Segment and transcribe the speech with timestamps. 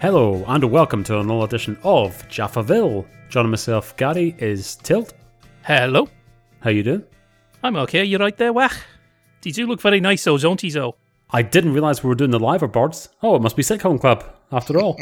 [0.00, 3.04] Hello, and welcome to another edition of Jaffaville.
[3.28, 5.12] John and myself, Gary, is Tilt.
[5.62, 6.08] Hello.
[6.60, 7.04] How you doing?
[7.62, 8.02] I'm okay.
[8.02, 8.72] You right there, Wach?
[9.42, 10.96] Did you look very nice, though, don't you, though?
[11.28, 13.10] I didn't realise we were doing the live boards.
[13.22, 14.98] Oh, it must be Sitcom Club, after all.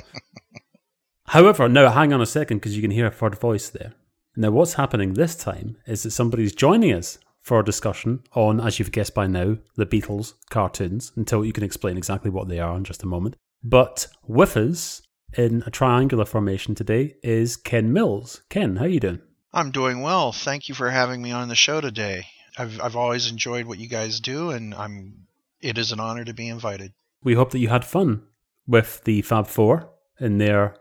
[1.26, 3.92] However, now hang on a second because you can hear a third voice there.
[4.34, 8.80] Now, what's happening this time is that somebody's joining us for a discussion on, as
[8.80, 12.76] you've guessed by now, the Beatles cartoons, until you can explain exactly what they are
[12.76, 13.36] in just a moment.
[13.62, 15.02] But with us
[15.36, 18.42] in a triangular formation today is Ken Mills.
[18.48, 19.20] Ken, how you doing?
[19.52, 20.32] I'm doing well.
[20.32, 22.26] Thank you for having me on the show today.
[22.56, 25.26] I've I've always enjoyed what you guys do, and I'm
[25.60, 26.92] it is an honor to be invited.
[27.22, 28.22] We hope that you had fun
[28.66, 30.76] with the Fab Four in their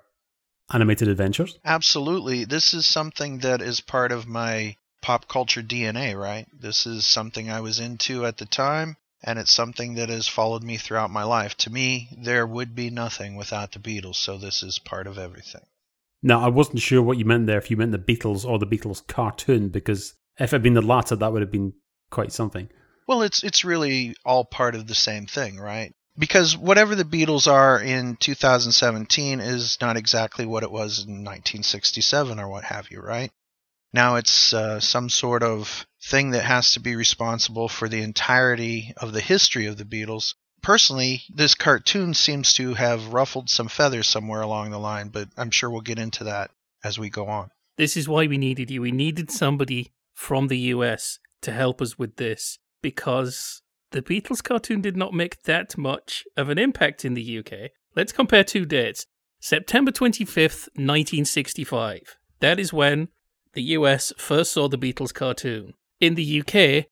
[0.72, 1.58] animated adventures.
[1.64, 2.46] Absolutely.
[2.46, 6.48] This is something that is part of my pop culture DNA, right?
[6.54, 10.64] This is something I was into at the time, and it's something that has followed
[10.64, 11.56] me throughout my life.
[11.58, 15.66] To me, there would be nothing without the Beatles, so this is part of everything.
[16.22, 18.68] Now, I wasn't sure what you meant there, if you meant the Beatles or the
[18.68, 21.74] Beatles cartoon, because if it had been the latter, that would have been
[22.10, 22.70] quite something.
[23.08, 25.94] Well, it's it's really all part of the same thing, right?
[26.18, 32.40] Because whatever the Beatles are in 2017 is not exactly what it was in 1967
[32.40, 33.32] or what have you, right?
[33.98, 38.94] Now it's uh, some sort of thing that has to be responsible for the entirety
[38.98, 40.36] of the history of the Beatles.
[40.62, 45.50] Personally, this cartoon seems to have ruffled some feathers somewhere along the line, but I'm
[45.50, 46.52] sure we'll get into that
[46.84, 47.50] as we go on.
[47.78, 48.84] This is why we needed you.
[48.84, 54.80] We needed somebody from the US to help us with this because the Beatles cartoon
[54.80, 57.72] did not make that much of an impact in the UK.
[57.96, 59.08] Let's compare two dates.
[59.40, 62.16] September 25th, 1965.
[62.42, 63.08] That is when
[63.54, 65.74] the US first saw the Beatles cartoon.
[66.00, 66.86] In the UK,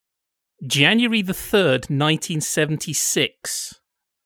[0.65, 3.79] January the 3rd, 1976.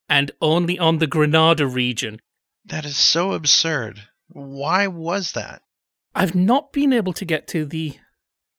[0.08, 2.20] And only on the Granada region.
[2.64, 4.08] That is so absurd.
[4.28, 5.62] Why was that?
[6.14, 7.98] I've not been able to get to the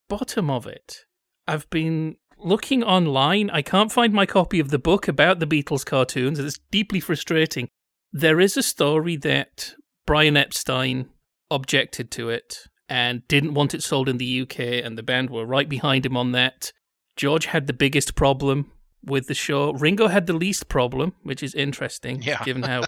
[0.08, 1.06] bottom of it.
[1.48, 3.50] I've been looking online.
[3.50, 6.40] I can't find my copy of the book about the Beatles cartoons.
[6.40, 7.68] It's deeply frustrating.
[8.14, 9.74] There is a story that
[10.06, 11.10] Brian Epstein
[11.50, 15.46] objected to it and didn't want it sold in the UK, and the band were
[15.46, 16.74] right behind him on that.
[17.16, 18.70] George had the biggest problem
[19.02, 19.72] with the show.
[19.72, 22.44] Ringo had the least problem, which is interesting, Yeah.
[22.46, 22.84] given how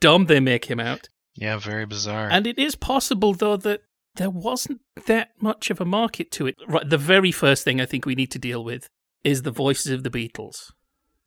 [0.00, 1.10] dumb they make him out.
[1.34, 2.30] Yeah, very bizarre.
[2.30, 3.82] And it is possible, though, that
[4.14, 6.54] there wasn't that much of a market to it.
[6.66, 8.88] Right, the very first thing I think we need to deal with
[9.24, 10.72] is the voices of the Beatles.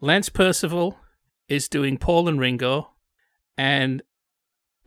[0.01, 0.97] Lance Percival
[1.47, 2.93] is doing Paul and Ringo,
[3.59, 4.01] and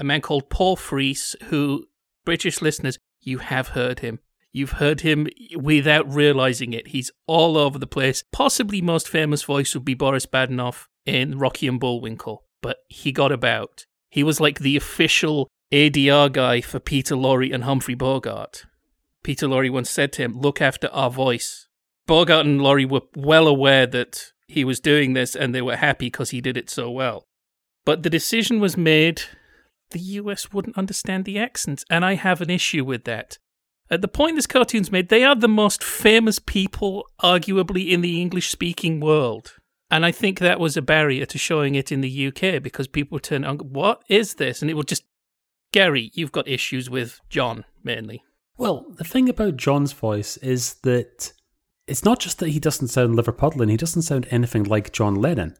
[0.01, 1.87] a man called Paul Frees, who,
[2.25, 4.21] British listeners, you have heard him.
[4.53, 6.89] You've heard him without realizing it.
[6.89, 8.25] He's all over the place.
[8.33, 13.31] Possibly most famous voice would be Boris Badenov in Rocky and Bullwinkle, but he got
[13.31, 13.87] about.
[14.09, 18.67] He was like the official ADR guy for Peter Lorre and Humphrey Bogart.
[19.23, 21.69] Peter Lorre once said to him, Look after our voice.
[22.07, 26.07] Bogart and Lorre were well aware that he was doing this and they were happy
[26.07, 27.29] because he did it so well.
[27.85, 29.23] But the decision was made
[29.91, 33.39] the US wouldn't understand the accents, and I have an issue with that.
[33.91, 38.21] At the point this cartoon's made, they are the most famous people, arguably, in the
[38.21, 39.55] English speaking world.
[39.91, 43.17] And I think that was a barrier to showing it in the UK because people
[43.17, 44.63] would turn on, what is this?
[44.63, 45.03] And it would just,
[45.73, 48.23] Gary, you've got issues with John mainly.
[48.57, 51.33] Well, the thing about John's voice is that
[51.89, 55.57] it's not just that he doesn't sound Liverpudlian, he doesn't sound anything like John Lennon.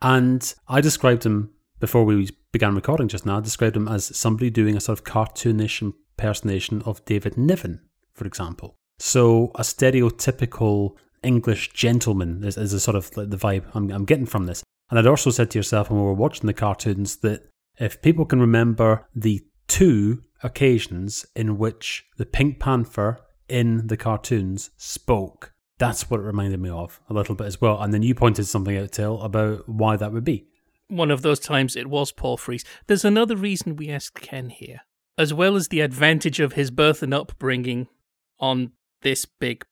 [0.00, 4.50] And I described him before we began recording just now, I described him as somebody
[4.50, 7.80] doing a sort of cartoonish impersonation of David Niven,
[8.12, 8.76] for example.
[8.98, 14.04] So a stereotypical English gentleman is, is a sort of like the vibe I'm, I'm
[14.04, 14.62] getting from this.
[14.90, 17.48] And I'd also said to yourself when we were watching the cartoons that
[17.78, 23.18] if people can remember the two occasions in which the Pink Panther
[23.48, 27.80] in the cartoons spoke, that's what it reminded me of a little bit as well.
[27.82, 30.46] And then you pointed something out, Till, about why that would be.
[30.88, 32.64] One of those times it was Paul Frees.
[32.86, 34.80] There's another reason we asked Ken here.
[35.16, 37.88] As well as the advantage of his birth and upbringing
[38.40, 38.72] on
[39.02, 39.64] this big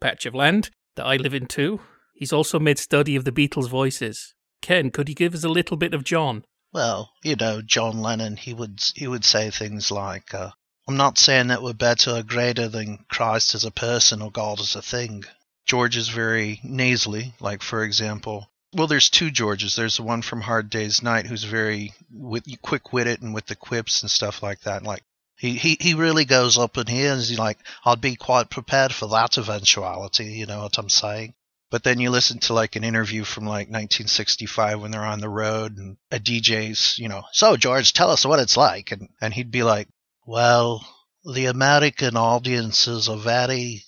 [0.00, 1.80] patch of land that I live in too,
[2.14, 4.34] he's also made study of the Beatles' voices.
[4.62, 6.44] Ken, could you give us a little bit of John?
[6.72, 10.50] Well, you know, John Lennon, he would he would say things like, uh,
[10.86, 14.60] "I'm not saying that we're better or greater than Christ as a person or God
[14.60, 15.24] as a thing."
[15.64, 19.74] George is very nasally, like for example, well, there's two Georges.
[19.74, 24.02] There's the one from Hard Day's Night who's very wit- quick-witted and with the quips
[24.02, 24.78] and stuff like that.
[24.78, 25.02] And Like
[25.38, 28.92] he, he, he really goes up in here and he's like, I'd be quite prepared
[28.92, 30.26] for that eventuality.
[30.26, 31.34] You know what I'm saying?
[31.70, 35.28] But then you listen to like an interview from like 1965 when they're on the
[35.28, 38.92] road and a DJ's, you know, so George, tell us what it's like.
[38.92, 39.88] And, and he'd be like,
[40.26, 40.86] well,
[41.24, 43.82] the American audiences are very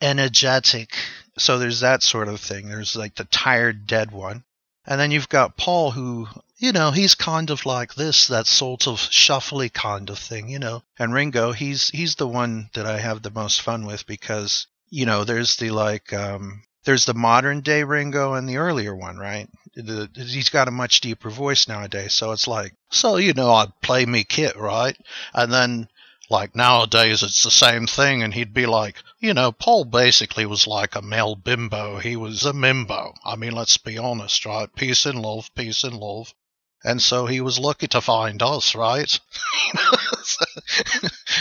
[0.00, 0.94] energetic.
[1.38, 2.68] So there's that sort of thing.
[2.68, 4.44] There's like the tired, dead one.
[4.84, 8.88] And then you've got Paul, who, you know, he's kind of like this, that sort
[8.88, 10.82] of shuffly kind of thing, you know.
[10.98, 15.06] And Ringo, he's he's the one that I have the most fun with because, you
[15.06, 19.48] know, there's the like um there's the modern day Ringo and the earlier one, right?
[19.74, 23.80] The, he's got a much deeper voice nowadays, so it's like, so you know, I'd
[23.80, 24.96] play me kit, right?
[25.32, 25.88] And then
[26.32, 30.66] like nowadays, it's the same thing, and he'd be like, you know, Paul basically was
[30.66, 31.98] like a male bimbo.
[31.98, 33.14] He was a mimbo.
[33.24, 34.74] I mean, let's be honest, right?
[34.74, 36.34] Peace and love, peace and love.
[36.82, 39.08] And so he was lucky to find us, right?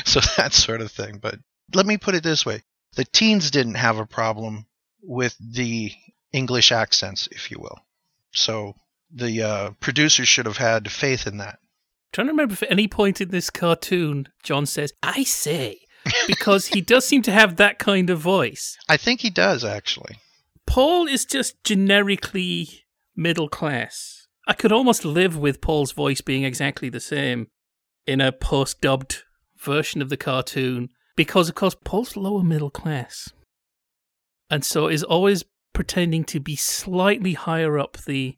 [0.05, 1.17] so, that sort of thing.
[1.17, 1.39] But
[1.73, 2.61] let me put it this way
[2.93, 4.67] the teens didn't have a problem
[5.01, 5.91] with the
[6.33, 7.79] English accents, if you will.
[8.33, 8.75] So
[9.09, 11.59] the uh, producers should have had faith in that
[12.11, 15.79] trying to remember if at any point in this cartoon John says, I say,
[16.27, 18.77] because he does seem to have that kind of voice.
[18.89, 20.17] I think he does, actually.
[20.65, 22.85] Paul is just generically
[23.15, 24.27] middle class.
[24.47, 27.47] I could almost live with Paul's voice being exactly the same
[28.07, 29.23] in a post dubbed
[29.57, 33.29] version of the cartoon because, of course, Paul's lower middle class.
[34.49, 35.43] And so is always
[35.73, 38.37] pretending to be slightly higher up the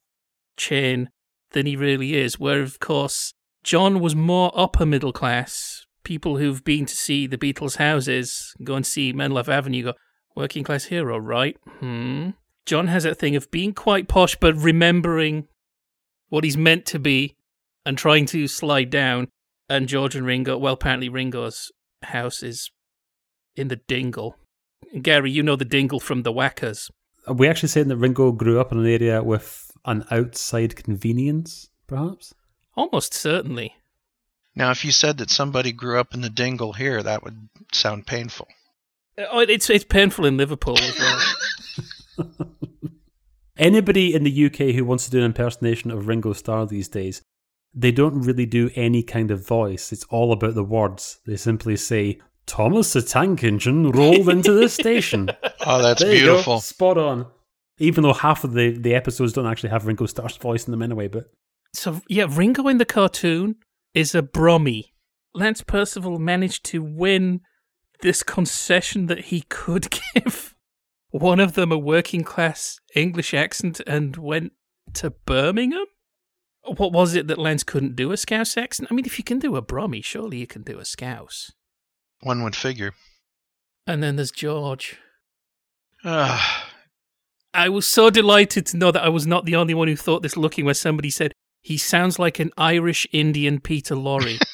[0.58, 1.10] chain
[1.52, 2.40] than he really is.
[2.40, 3.34] Where, of course,
[3.64, 5.86] John was more upper middle class.
[6.04, 9.94] People who've been to see the Beatles' houses, go and see Menlove Avenue, go,
[10.36, 11.58] working class hero, right?
[11.80, 12.32] Hmm.
[12.66, 15.48] John has that thing of being quite posh, but remembering
[16.30, 17.36] what he's meant to be
[17.86, 19.28] and trying to slide down.
[19.70, 21.72] And George and Ringo, well, apparently Ringo's
[22.04, 22.70] house is
[23.56, 24.36] in the dingle.
[25.02, 26.90] Gary, you know the dingle from the Whackers.
[27.28, 31.70] Are we actually saying that Ringo grew up in an area with an outside convenience,
[31.88, 32.34] perhaps?
[32.76, 33.76] Almost certainly.
[34.56, 38.06] Now, if you said that somebody grew up in the dingle here, that would sound
[38.06, 38.48] painful.
[39.18, 41.00] Uh, oh, it's it's painful in Liverpool as
[42.18, 42.28] well.
[43.58, 47.22] Anybody in the UK who wants to do an impersonation of Ringo Starr these days,
[47.74, 49.92] they don't really do any kind of voice.
[49.92, 51.20] It's all about the words.
[51.26, 55.30] They simply say, Thomas the Tank Engine rolled into the station.
[55.66, 56.60] Oh, that's There beautiful.
[56.60, 57.26] Spot on.
[57.78, 60.82] Even though half of the, the episodes don't actually have Ringo Starr's voice in them
[60.82, 61.32] anyway, but
[61.74, 63.56] So yeah, Ringo in the cartoon
[63.94, 64.94] is a Brummy.
[65.34, 67.42] Lance Percival managed to win
[68.02, 70.56] this concession that he could give
[71.10, 74.54] one of them a working class English accent and went
[74.94, 75.86] to Birmingham.
[76.66, 78.90] What was it that Lance couldn't do a Scouse accent?
[78.90, 81.52] I mean, if you can do a Brummy, surely you can do a Scouse.
[82.22, 82.94] One would figure.
[83.86, 84.98] And then there's George.
[86.06, 86.70] Ah,
[87.54, 90.24] I was so delighted to know that I was not the only one who thought
[90.24, 91.34] this looking where somebody said,
[91.64, 94.38] he sounds like an Irish Indian Peter Lorre.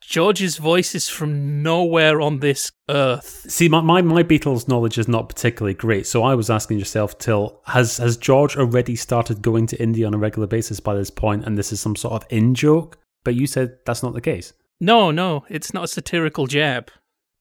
[0.00, 3.44] George's voice is from nowhere on this earth.
[3.50, 7.18] See, my, my, my Beatles knowledge is not particularly great, so I was asking yourself,
[7.18, 11.10] Till, has has George already started going to India on a regular basis by this
[11.10, 12.98] point, and this is some sort of in joke?
[13.24, 14.52] But you said that's not the case.
[14.80, 16.90] No, no, it's not a satirical jab.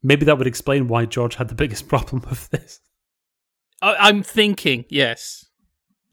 [0.02, 2.82] Maybe that would explain why George had the biggest problem with this.
[3.82, 5.45] I- I'm thinking, yes.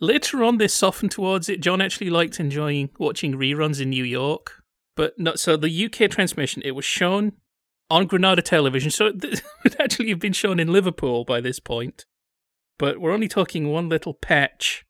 [0.02, 1.60] Later on, they softened towards it.
[1.60, 4.60] John actually liked enjoying watching reruns in New York.
[4.96, 7.34] But no, so the UK transmission, it was shown
[7.88, 8.90] on Granada television.
[8.90, 12.04] So it would actually have been shown in Liverpool by this point.
[12.80, 14.84] But we're only talking one little patch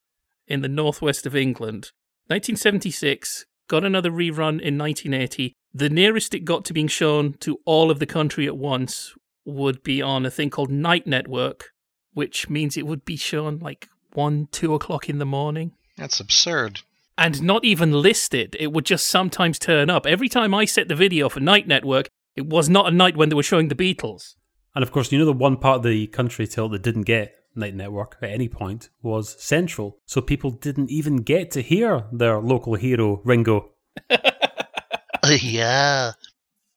[0.47, 1.93] in the northwest of England.
[2.29, 5.53] 1976, got another rerun in 1980.
[5.75, 9.13] The nearest it got to being shown to all of the country at once
[9.45, 11.69] would be on a thing called Night Network,
[12.15, 16.81] which means it would be shown like 1, 2 o'clock in the morning that's absurd.
[17.19, 18.57] and not even listed.
[18.59, 20.07] It would just sometimes turn up.
[20.07, 23.29] Every time I set the video for Night Network, it was not a night when
[23.29, 24.35] they were showing the Beatles.
[24.75, 27.35] And of course, you know the one part of the country till that didn't get
[27.55, 32.41] Night Network at any point was Central, so people didn't even get to hear their
[32.41, 33.73] local hero Ringo.
[35.29, 36.13] yeah.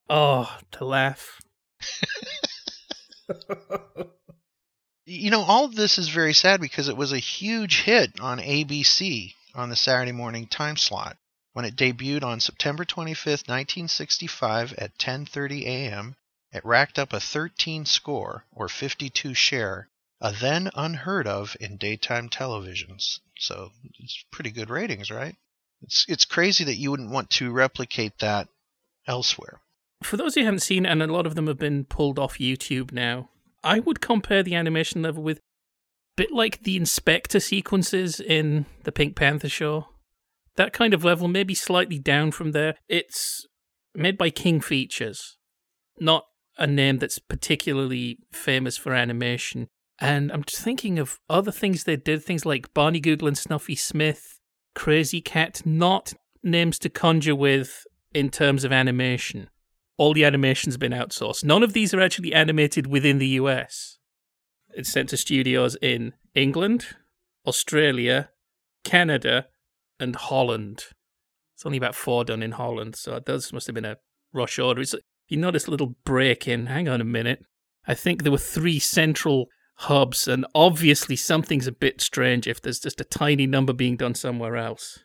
[0.10, 1.40] Oh, to laugh.
[5.16, 8.40] You know, all of this is very sad because it was a huge hit on
[8.40, 11.18] ABC on the Saturday morning time slot.
[11.54, 16.18] When it debuted on September 25th, 1965 at 10:30 a.m.,
[16.52, 19.88] it racked up a 13 score or 52 share,
[20.20, 23.20] a then unheard of in daytime televisions.
[23.40, 25.38] So, it's pretty good ratings, right?
[25.82, 28.50] It's it's crazy that you wouldn't want to replicate that
[29.08, 29.62] elsewhere.
[30.04, 32.92] For those who haven't seen and a lot of them have been pulled off YouTube
[32.92, 33.30] now,
[33.66, 35.40] I would compare the animation level with
[36.16, 39.88] bit like the inspector sequences in the Pink Panther show.
[40.56, 42.76] That kind of level, maybe slightly down from there.
[42.88, 43.46] It's
[43.94, 45.38] made by King Features,
[46.00, 46.26] not
[46.58, 49.68] a name that's particularly famous for animation.
[50.00, 53.76] And I'm just thinking of other things they did, things like Barney Google and Snuffy
[53.76, 54.40] Smith,
[54.76, 59.50] Krazy Kat, not names to conjure with in terms of animation.
[59.98, 61.44] All the animation's been outsourced.
[61.44, 63.98] None of these are actually animated within the US.
[64.74, 66.88] It's sent to studios in England,
[67.48, 68.30] Australia,
[68.84, 69.48] Canada,
[70.00, 70.84] and Holland.
[71.56, 73.98] It's only about four done in Holland, so those must have been a
[74.34, 74.82] rush order.
[74.82, 74.94] It's,
[75.30, 76.66] you notice a little break in.
[76.66, 77.46] Hang on a minute.
[77.88, 82.80] I think there were three central hubs, and obviously something's a bit strange if there's
[82.80, 85.00] just a tiny number being done somewhere else.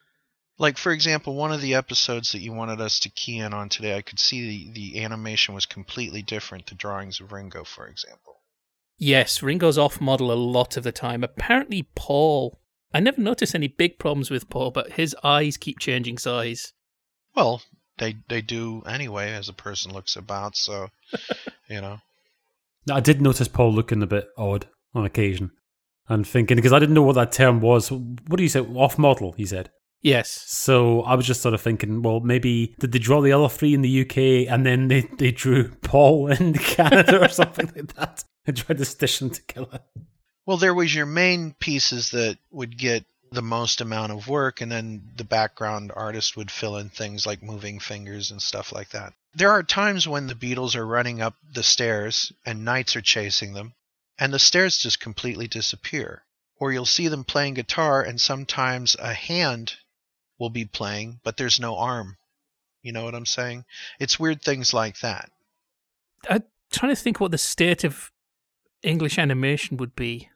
[0.60, 3.68] Like for example, one of the episodes that you wanted us to key in on
[3.68, 6.66] today, I could see the, the animation was completely different.
[6.66, 8.36] The drawings of Ringo, for example.
[8.98, 11.24] Yes, Ringo's off model a lot of the time.
[11.24, 12.60] Apparently, Paul
[12.92, 16.72] I never noticed any big problems with Paul, but his eyes keep changing size.
[17.34, 17.62] Well,
[17.98, 20.88] they they do anyway as a person looks about, so
[21.68, 21.98] you know.
[22.90, 25.52] I did notice Paul looking a bit odd on occasion
[26.08, 27.92] and thinking because I didn't know what that term was.
[27.92, 28.60] What do you say?
[28.60, 29.70] Off model, he said.
[30.02, 30.44] Yes.
[30.46, 33.74] So I was just sort of thinking, well, maybe did they draw the other three
[33.74, 38.24] in the UK and then they, they drew Paul in Canada or something like that
[38.46, 39.80] and tried to stitch them together?
[40.46, 44.72] Well, there was your main pieces that would get the most amount of work, and
[44.72, 49.12] then the background artist would fill in things like moving fingers and stuff like that.
[49.34, 53.52] There are times when the Beatles are running up the stairs and knights are chasing
[53.52, 53.74] them,
[54.18, 56.24] and the stairs just completely disappear.
[56.56, 59.76] Or you'll see them playing guitar, and sometimes a hand
[60.40, 62.16] will be playing, but there's no arm.
[62.82, 63.64] You know what I'm saying?
[64.00, 65.30] It's weird things like that.
[66.28, 66.42] I'm
[66.72, 68.10] trying to think what the state of
[68.82, 70.30] English animation would be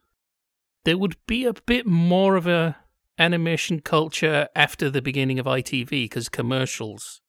[0.84, 2.76] there would be a bit more of a
[3.18, 7.20] animation culture after the beginning of ITV because commercials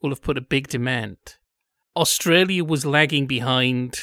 [0.00, 1.18] will have put a big demand.
[1.96, 3.98] Australia was lagging behind.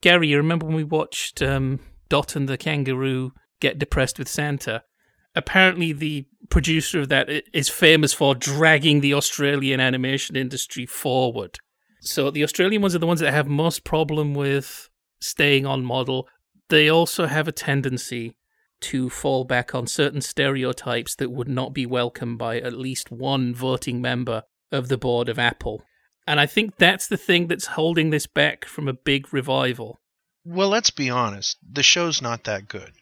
[0.00, 4.84] Gary, you remember when we watched um, Dot and the Kangaroo get depressed with Santa?
[5.34, 11.58] Apparently, the producer of that is famous for dragging the Australian animation industry forward.
[12.00, 14.88] So the Australian ones are the ones that have most problem with
[15.20, 16.28] staying on model
[16.72, 18.34] they also have a tendency
[18.80, 23.54] to fall back on certain stereotypes that would not be welcomed by at least one
[23.54, 25.82] voting member of the board of Apple.
[26.26, 30.00] And I think that's the thing that's holding this back from a big revival.
[30.46, 31.58] Well, let's be honest.
[31.70, 32.92] The show's not that good.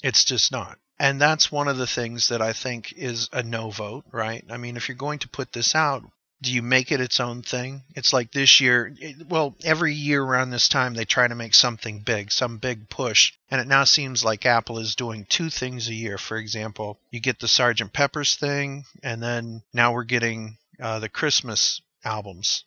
[0.00, 0.78] It's just not.
[1.00, 4.44] And that's one of the things that I think is a no vote, right?
[4.50, 6.04] I mean, if you're going to put this out,
[6.40, 7.82] do you make it its own thing?
[7.96, 8.94] It's like this year,
[9.28, 13.32] well, every year around this time they try to make something big, some big push.
[13.50, 16.16] And it now seems like Apple is doing two things a year.
[16.16, 21.08] For example, you get the Sergeant Pepper's thing, and then now we're getting uh, the
[21.08, 22.64] Christmas albums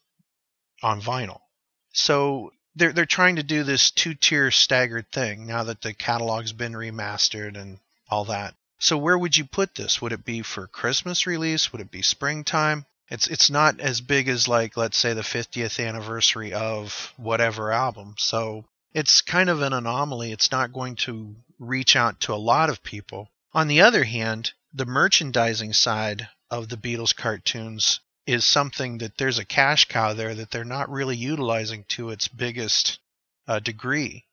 [0.84, 1.40] on vinyl.
[1.94, 6.74] So they're they're trying to do this two-tier staggered thing now that the catalog's been
[6.74, 7.80] remastered and
[8.12, 8.54] all that.
[8.78, 10.02] So where would you put this?
[10.02, 11.72] Would it be for Christmas release?
[11.72, 12.86] Would it be springtime?
[13.10, 18.16] It's it's not as big as like let's say the 50th anniversary of whatever album.
[18.18, 20.32] So it's kind of an anomaly.
[20.32, 23.30] It's not going to reach out to a lot of people.
[23.54, 29.40] On the other hand, the merchandising side of the Beatles cartoons is something that there's
[29.40, 33.00] a cash cow there that they're not really utilizing to its biggest
[33.48, 34.26] uh, degree.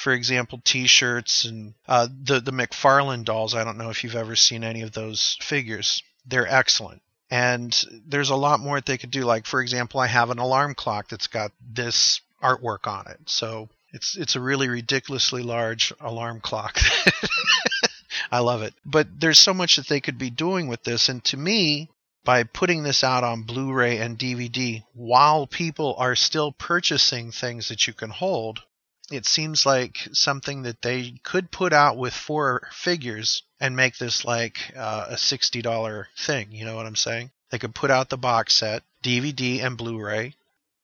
[0.00, 3.54] For example, T-shirts and uh, the the McFarlane dolls.
[3.54, 6.02] I don't know if you've ever seen any of those figures.
[6.24, 7.02] They're excellent.
[7.30, 9.24] And there's a lot more that they could do.
[9.24, 13.18] Like for example i have an alarm clock that's got this artwork on it.
[13.26, 16.78] So it's it's a really ridiculously large alarm clock.
[18.32, 18.72] I love it.
[18.86, 21.10] But there's so much that they could be doing with this.
[21.10, 21.90] And to me
[22.24, 27.86] by putting this out on blu-ray and dvd while people are still purchasing things that
[27.86, 28.62] you can hold
[29.10, 34.24] it seems like something that they could put out with four figures and make this
[34.24, 36.52] like uh, a $60 thing.
[36.52, 37.30] You know what I'm saying?
[37.50, 40.34] They could put out the box set, DVD and Blu ray.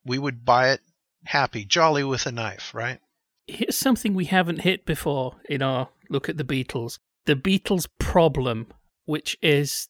[0.05, 0.81] We would buy it
[1.25, 3.01] happy, jolly with a knife, right?
[3.47, 8.69] Here's something we haven't hit before in our look at the Beatles the Beatles' problem,
[9.05, 9.89] which is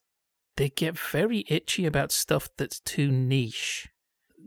[0.56, 3.88] they get very itchy about stuff that's too niche.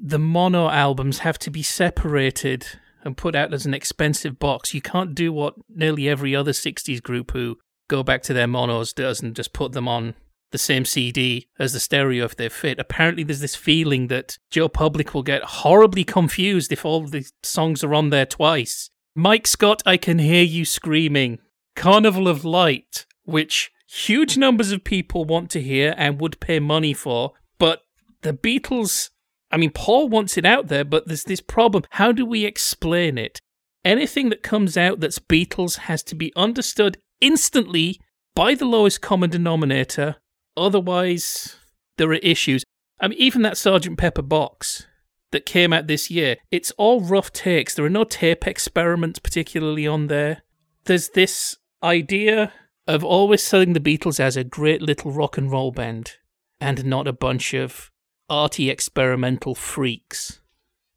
[0.01, 2.65] The mono albums have to be separated
[3.03, 4.73] and put out as an expensive box.
[4.73, 8.93] You can't do what nearly every other 60s group who go back to their monos
[8.93, 10.15] does and just put them on
[10.51, 12.79] the same CD as the stereo if they fit.
[12.79, 17.83] Apparently, there's this feeling that Joe Public will get horribly confused if all the songs
[17.83, 21.39] are on there twice Mike Scott, I can hear you screaming.
[21.75, 26.93] Carnival of Light, which huge numbers of people want to hear and would pay money
[26.93, 27.81] for, but
[28.21, 29.09] the Beatles.
[29.51, 31.83] I mean, Paul wants it out there, but there's this problem.
[31.91, 33.39] How do we explain it?
[33.83, 37.99] Anything that comes out that's Beatles has to be understood instantly
[38.35, 40.17] by the lowest common denominator.
[40.55, 41.55] Otherwise,
[41.97, 42.63] there are issues.
[42.99, 44.85] I mean, even that Sergeant Pepper box
[45.31, 47.73] that came out this year, it's all rough takes.
[47.73, 50.43] There are no tape experiments particularly on there.
[50.85, 52.53] There's this idea
[52.87, 56.13] of always selling the Beatles as a great little rock and roll band
[56.59, 57.88] and not a bunch of
[58.29, 60.39] arty experimental freaks.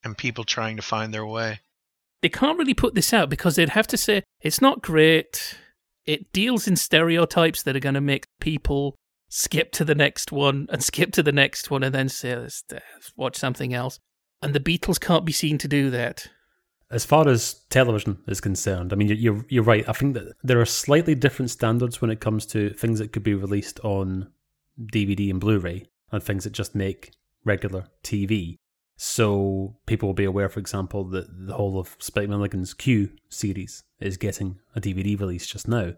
[0.04, 1.60] And people trying to find their way.
[2.22, 5.58] They can't really put this out because they'd have to say it's not great.
[6.06, 8.96] It deals in stereotypes that are going to make people
[9.28, 12.62] skip to the next one and skip to the next one and then say, let's,
[12.70, 13.98] let's watch something else.
[14.40, 16.26] And the Beatles can't be seen to do that.
[16.90, 19.88] As far as television is concerned, I mean, you're you're right.
[19.88, 23.22] I think that there are slightly different standards when it comes to things that could
[23.22, 24.30] be released on
[24.78, 27.12] DVD and Blu-ray and things that just make
[27.44, 28.56] regular TV.
[28.96, 33.82] So people will be aware, for example, that the whole of Spike Milligan's Q series
[34.00, 35.94] is getting a DVD release just now.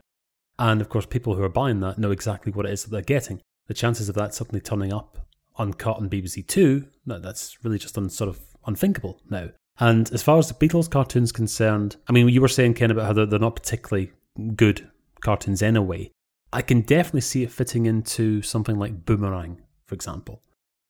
[0.58, 3.02] And of course, people who are buying that know exactly what it is that they're
[3.02, 3.40] getting.
[3.66, 5.26] The chances of that suddenly turning up
[5.58, 9.48] uncut on BBC Two, that's really just un, sort of unthinkable now.
[9.80, 13.06] And as far as the Beatles cartoons concerned, I mean, you were saying, Ken, about
[13.06, 14.12] how they're, they're not particularly
[14.54, 14.88] good
[15.20, 16.10] cartoons anyway.
[16.52, 20.42] I can definitely see it fitting into something like Boomerang, for example.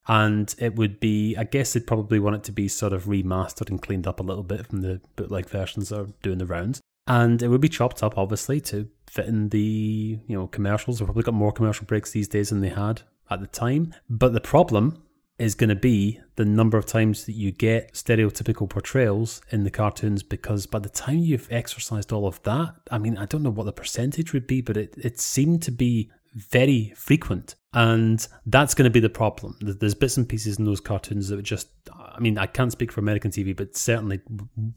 [0.06, 3.70] And it would be, I guess they'd probably want it to be sort of remastered
[3.70, 6.80] and cleaned up a little bit from the bootleg versions that are doing the rounds.
[7.06, 10.99] And it would be chopped up, obviously, to fit in the you know commercials.
[10.99, 13.94] They've probably got more commercial breaks these days than they had at the time.
[14.08, 15.02] But the problem
[15.38, 19.71] is going to be the number of times that you get stereotypical portrayals in the
[19.71, 23.50] cartoons because by the time you've exercised all of that, I mean, I don't know
[23.50, 27.54] what the percentage would be, but it, it seemed to be very frequent.
[27.73, 29.56] And that's going to be the problem.
[29.60, 32.92] There's bits and pieces in those cartoons that would just, I mean, I can't speak
[32.92, 34.20] for American TV, but certainly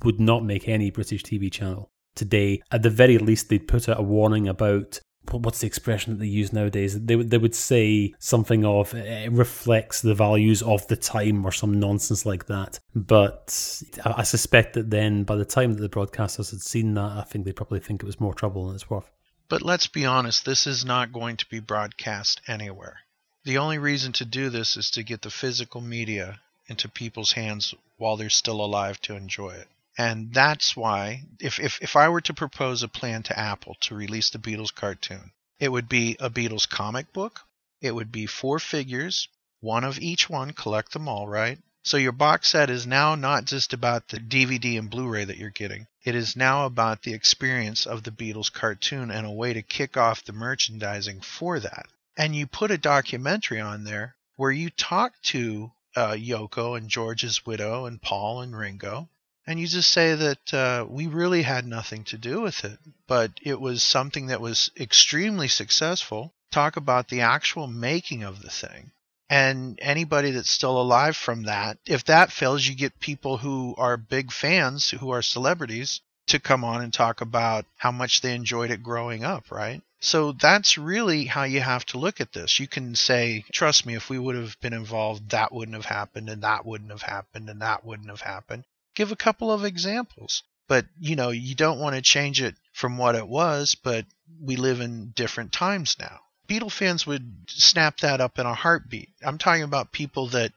[0.03, 2.61] would not make any British TV channel today.
[2.71, 4.99] At the very least, they'd put out a warning about
[5.31, 6.99] what's the expression that they use nowadays?
[6.99, 11.45] They would they would say something of eh, it reflects the values of the time
[11.45, 12.79] or some nonsense like that.
[12.95, 17.23] But I suspect that then by the time that the broadcasters had seen that, I
[17.23, 19.11] think they probably think it was more trouble than it's worth.
[19.49, 22.99] But let's be honest, this is not going to be broadcast anywhere.
[23.45, 27.73] The only reason to do this is to get the physical media into people's hands
[27.95, 29.69] while they're still alive to enjoy it.
[29.97, 33.95] And that's why, if, if, if I were to propose a plan to Apple to
[33.95, 37.41] release the Beatles cartoon, it would be a Beatles comic book.
[37.81, 39.29] It would be four figures,
[39.61, 41.57] one of each one, collect them all, right?
[41.87, 45.37] So your box set is now not just about the DVD and Blu ray that
[45.37, 45.87] you're getting.
[46.03, 49.95] It is now about the experience of the Beatles cartoon and a way to kick
[49.95, 51.87] off the merchandising for that.
[52.17, 57.45] And you put a documentary on there where you talk to uh, Yoko and George's
[57.45, 59.07] widow and Paul and Ringo.
[59.45, 63.31] And you just say that uh, we really had nothing to do with it, but
[63.41, 66.33] it was something that was extremely successful.
[66.51, 68.91] Talk about the actual making of the thing
[69.29, 73.97] and anybody that's still alive from that if that fails you get people who are
[73.97, 78.71] big fans who are celebrities to come on and talk about how much they enjoyed
[78.71, 79.81] it growing up right?
[79.99, 82.59] So that's really how you have to look at this.
[82.59, 86.29] You can say trust me if we would have been involved that wouldn't have happened
[86.29, 88.65] and that wouldn't have happened and that wouldn't have happened.
[88.93, 90.43] Give a couple of examples.
[90.67, 94.05] But you know you don't want to change it from what it was but
[94.41, 99.09] we live in different times now Beatle fans would snap that up in a heartbeat.
[99.23, 100.53] I'm talking about people that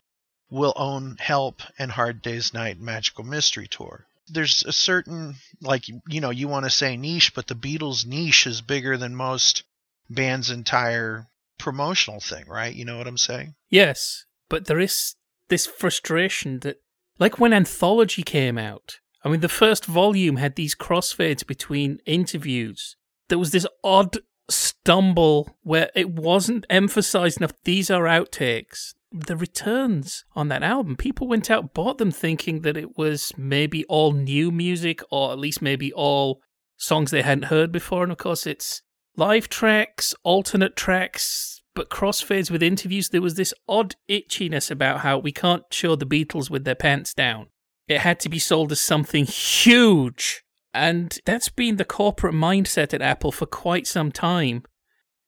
[0.50, 4.07] will own Help and Hard Day's Night Magical Mystery Tour.
[4.29, 8.46] There's a certain, like, you know, you want to say niche, but the Beatles' niche
[8.46, 9.64] is bigger than most
[10.09, 11.26] bands' entire
[11.59, 12.74] promotional thing, right?
[12.74, 13.55] You know what I'm saying?
[13.68, 15.16] Yes, but there is
[15.48, 16.81] this frustration that,
[17.18, 22.96] like when Anthology came out, I mean, the first volume had these crossfades between interviews.
[23.29, 24.18] There was this odd
[24.50, 27.52] stumble where it wasn't emphasized enough.
[27.64, 28.94] These are outtakes.
[29.12, 33.84] The returns on that album, people went out, bought them thinking that it was maybe
[33.86, 36.40] all new music or at least maybe all
[36.76, 38.04] songs they hadn't heard before.
[38.04, 38.82] And of course, it's
[39.16, 43.08] live tracks, alternate tracks, but crossfades with interviews.
[43.08, 47.12] There was this odd itchiness about how we can't show the Beatles with their pants
[47.12, 47.48] down.
[47.88, 53.02] It had to be sold as something huge and that's been the corporate mindset at
[53.02, 54.64] Apple for quite some time.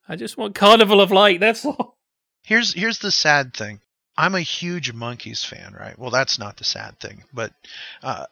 [0.08, 1.98] I just want Carnival of Light, that's all.
[2.44, 3.78] Here's here's the sad thing.
[4.16, 5.96] I'm a huge Monkees fan, right?
[5.96, 7.52] Well, that's not the sad thing, but
[8.02, 8.26] uh,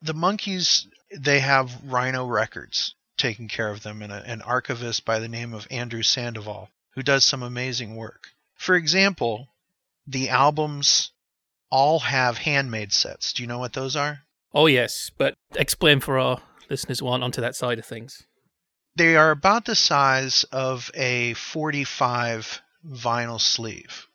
[0.00, 0.86] the Monkees
[1.18, 5.54] they have Rhino Records taking care of them and a, an archivist by the name
[5.54, 8.28] of Andrew Sandoval who does some amazing work.
[8.54, 9.48] For example,
[10.06, 11.10] the albums
[11.70, 13.32] all have handmade sets.
[13.32, 14.20] Do you know what those are?
[14.54, 18.22] Oh, yes, but explain for our listeners who aren't onto that side of things.
[18.96, 24.06] They are about the size of a 45 vinyl sleeve.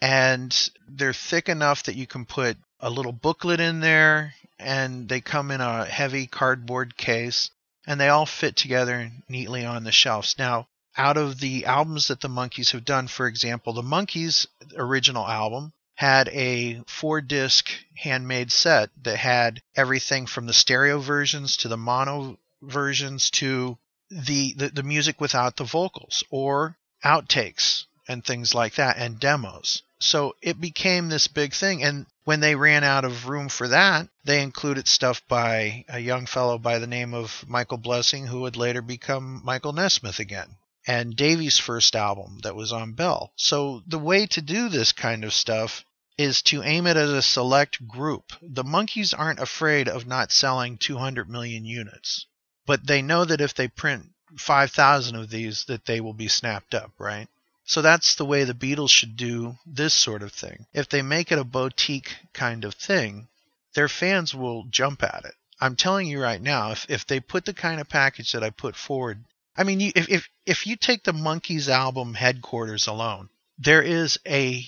[0.00, 5.20] And they're thick enough that you can put a little booklet in there, and they
[5.20, 7.50] come in a heavy cardboard case,
[7.86, 10.36] and they all fit together neatly on the shelves.
[10.38, 10.66] Now,
[10.96, 15.73] out of the albums that the Monkees have done, for example, the Monkees' original album
[15.94, 21.76] had a four disc handmade set that had everything from the stereo versions to the
[21.76, 23.78] mono versions to
[24.10, 29.82] the, the, the music without the vocals or outtakes and things like that and demos.
[29.98, 31.82] So it became this big thing.
[31.82, 36.26] And when they ran out of room for that, they included stuff by a young
[36.26, 41.16] fellow by the name of Michael Blessing, who would later become Michael Nesmith again, and
[41.16, 43.32] Davy's first album that was on Bell.
[43.36, 45.84] So the way to do this kind of stuff
[46.16, 48.32] is to aim it at a select group.
[48.40, 52.26] The Monkees aren't afraid of not selling 200 million units,
[52.66, 56.74] but they know that if they print 5,000 of these that they will be snapped
[56.74, 57.28] up, right?
[57.64, 60.66] So that's the way the Beatles should do this sort of thing.
[60.72, 63.28] If they make it a boutique kind of thing,
[63.74, 65.34] their fans will jump at it.
[65.60, 68.50] I'm telling you right now, if, if they put the kind of package that I
[68.50, 69.24] put forward,
[69.56, 74.66] I mean, if, if, if you take the Monkees album Headquarters alone, there is a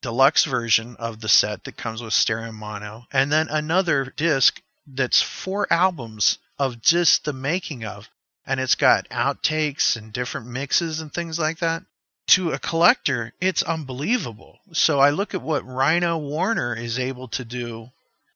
[0.00, 5.20] deluxe version of the set that comes with stereo mono, and then another disc that's
[5.20, 8.08] four albums of just the making of,
[8.46, 11.82] and it's got outtakes and different mixes and things like that.
[12.28, 14.60] To a collector, it's unbelievable.
[14.72, 17.90] So I look at what Rhino Warner is able to do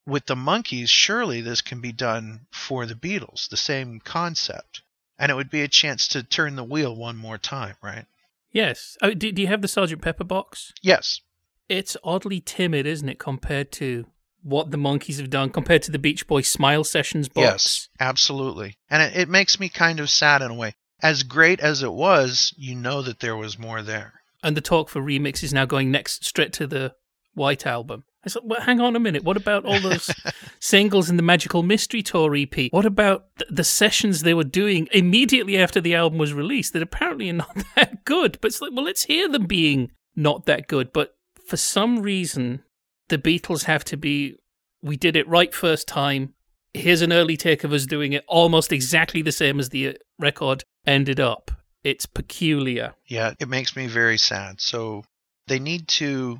[0.04, 0.88] with the Monkees.
[0.88, 4.81] Surely this can be done for the Beatles, the same concept.
[5.22, 8.06] And it would be a chance to turn the wheel one more time, right?
[8.50, 8.96] Yes.
[9.00, 10.72] Oh, do, do you have the Sergeant Pepper box?
[10.82, 11.20] Yes.
[11.68, 14.06] It's oddly timid, isn't it, compared to
[14.42, 17.44] what the Monkees have done, compared to the Beach Boys Smile Sessions box?
[17.44, 18.78] Yes, absolutely.
[18.90, 21.92] And it, it makes me kind of sad in a way as great as it
[21.92, 24.14] was, you know that there was more there.
[24.42, 26.94] And the talk for remix is now going next straight to the
[27.34, 28.04] White Album.
[28.24, 29.24] I said, well, hang on a minute.
[29.24, 30.10] What about all those
[30.60, 32.70] singles in the Magical Mystery Tour EP?
[32.70, 36.82] What about th- the sessions they were doing immediately after the album was released that
[36.82, 38.38] apparently are not that good?
[38.40, 40.92] But it's like, well, let's hear them being not that good.
[40.92, 42.62] But for some reason,
[43.08, 44.36] the Beatles have to be,
[44.82, 46.34] we did it right first time.
[46.74, 49.92] Here's an early take of us doing it almost exactly the same as the uh,
[50.18, 51.50] record ended up.
[51.82, 52.94] It's peculiar.
[53.06, 54.60] Yeah, it makes me very sad.
[54.60, 55.04] So
[55.48, 56.38] they need to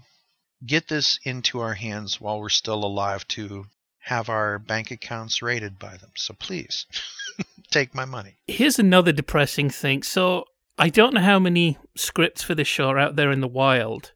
[0.67, 3.67] get this into our hands while we're still alive to
[4.01, 6.11] have our bank accounts rated by them.
[6.17, 6.87] So please
[7.71, 8.37] take my money.
[8.49, 10.03] Here's another depressing thing.
[10.03, 10.45] So
[10.79, 14.13] I don't know how many scripts for this show are out there in the wild,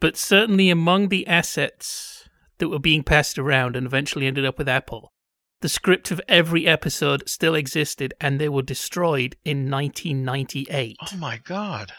[0.00, 4.68] but certainly among the assets that were being passed around and eventually ended up with
[4.68, 5.12] Apple,
[5.60, 10.96] the script of every episode still existed and they were destroyed in 1998.
[11.12, 11.92] Oh my god.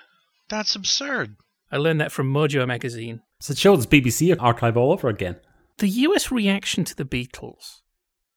[0.49, 1.37] That's absurd.
[1.71, 3.21] I learned that from Mojo magazine.
[3.41, 5.37] So it shows BBC archive all over again.
[5.79, 7.81] The US reaction to the Beatles.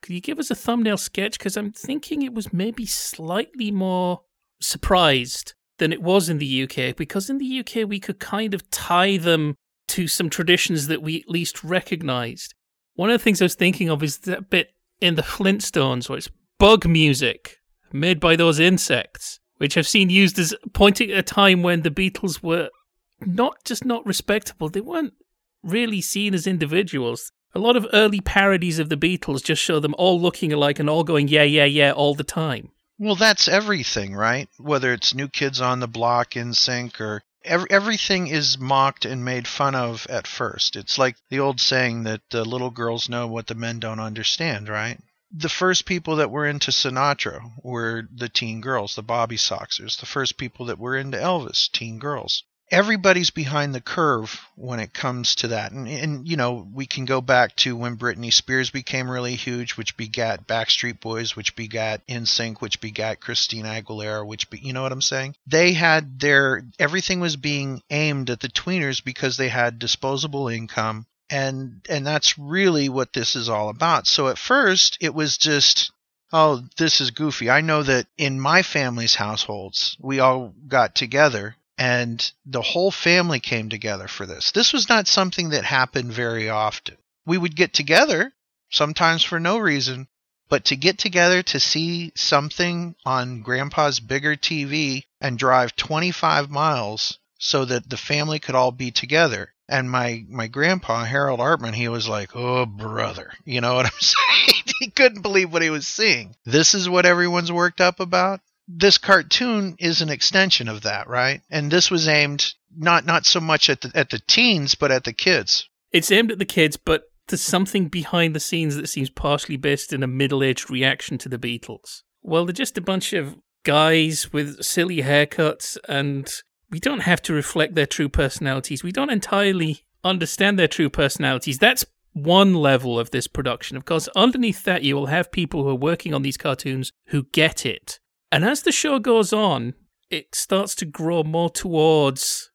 [0.00, 1.38] Could you give us a thumbnail sketch?
[1.38, 4.22] Because I'm thinking it was maybe slightly more
[4.60, 8.70] surprised than it was in the UK, because in the UK we could kind of
[8.70, 9.56] tie them
[9.88, 12.54] to some traditions that we at least recognized.
[12.94, 14.70] One of the things I was thinking of is that bit
[15.02, 17.58] in the Flintstones, where it's bug music
[17.92, 21.90] made by those insects, which I've seen used as pointing at a time when the
[21.90, 22.70] Beatles were
[23.20, 25.14] not just not respectable, they weren't
[25.62, 27.32] really seen as individuals.
[27.54, 30.90] A lot of early parodies of the Beatles just show them all looking alike and
[30.90, 32.70] all going, yeah, yeah, yeah, all the time.
[32.98, 34.48] Well, that's everything, right?
[34.58, 39.46] Whether it's New Kids on the Block, NSYNC, or every, everything is mocked and made
[39.48, 40.76] fun of at first.
[40.76, 44.68] It's like the old saying that the little girls know what the men don't understand,
[44.68, 44.98] right?
[45.30, 49.98] The first people that were into Sinatra were the teen girls, the Bobby Soxers.
[49.98, 54.94] The first people that were into Elvis, teen girls everybody's behind the curve when it
[54.94, 55.72] comes to that.
[55.72, 59.76] And, and, you know, we can go back to when Britney Spears became really huge,
[59.76, 64.82] which begat Backstreet Boys, which begat NSYNC, which begat Christina Aguilera, which, be, you know
[64.82, 65.36] what I'm saying?
[65.46, 71.06] They had their, everything was being aimed at the tweeners because they had disposable income.
[71.30, 74.06] And, and that's really what this is all about.
[74.06, 75.90] So at first, it was just,
[76.32, 77.50] oh, this is goofy.
[77.50, 83.40] I know that in my family's households, we all got together and the whole family
[83.40, 84.52] came together for this.
[84.52, 86.96] This was not something that happened very often.
[87.26, 88.32] We would get together,
[88.70, 90.08] sometimes for no reason,
[90.48, 97.18] But to get together to see something on grandpa's bigger TV and drive 25 miles
[97.38, 99.52] so that the family could all be together.
[99.68, 103.32] And my, my grandpa, Harold Artman, he was like, oh, brother.
[103.44, 104.62] You know what I'm saying?
[104.78, 106.36] he couldn't believe what he was seeing.
[106.44, 108.40] This is what everyone's worked up about?
[108.66, 111.42] This cartoon is an extension of that, right?
[111.50, 115.04] And this was aimed not not so much at the at the teens, but at
[115.04, 115.68] the kids.
[115.92, 119.92] It's aimed at the kids, but there's something behind the scenes that seems partially based
[119.92, 122.02] in a middle-aged reaction to the Beatles.
[122.22, 126.30] Well, they're just a bunch of guys with silly haircuts and
[126.70, 128.82] we don't have to reflect their true personalities.
[128.82, 131.58] We don't entirely understand their true personalities.
[131.58, 133.76] That's one level of this production.
[133.76, 137.24] Of course, underneath that, you will have people who are working on these cartoons who
[137.32, 138.00] get it.
[138.34, 139.74] And as the show goes on,
[140.10, 142.50] it starts to grow more towards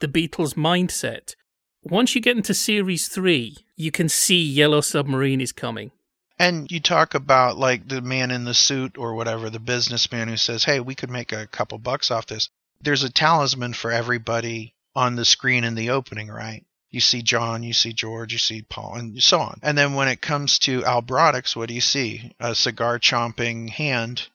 [0.00, 1.36] the Beatles' mindset.
[1.84, 5.92] Once you get into series three, you can see Yellow Submarine is coming.
[6.40, 10.36] And you talk about like the man in the suit or whatever, the businessman who
[10.36, 14.74] says, "Hey, we could make a couple bucks off this." there's a talisman for everybody
[14.96, 16.64] on the screen in the opening, right?
[16.90, 19.60] You see John, you see George, you see Paul, and so on.
[19.62, 22.32] And then when it comes to Al Brodax, what do you see?
[22.40, 24.28] A cigar chomping hand,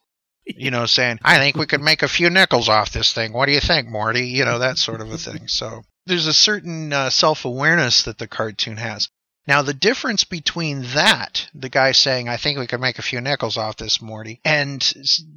[0.46, 3.34] you know, saying, I think we could make a few nickels off this thing.
[3.34, 4.28] What do you think, Morty?
[4.28, 5.48] You know, that sort of a thing.
[5.48, 9.10] So there's a certain uh, self awareness that the cartoon has.
[9.48, 13.20] Now, the difference between that, the guy saying, I think we could make a few
[13.22, 14.82] nickels off this, Morty, and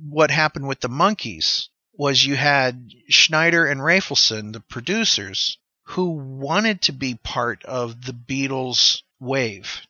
[0.08, 6.82] what happened with the Monkees was you had Schneider and Rafelson, the producers, who wanted
[6.82, 9.82] to be part of the Beatles wave.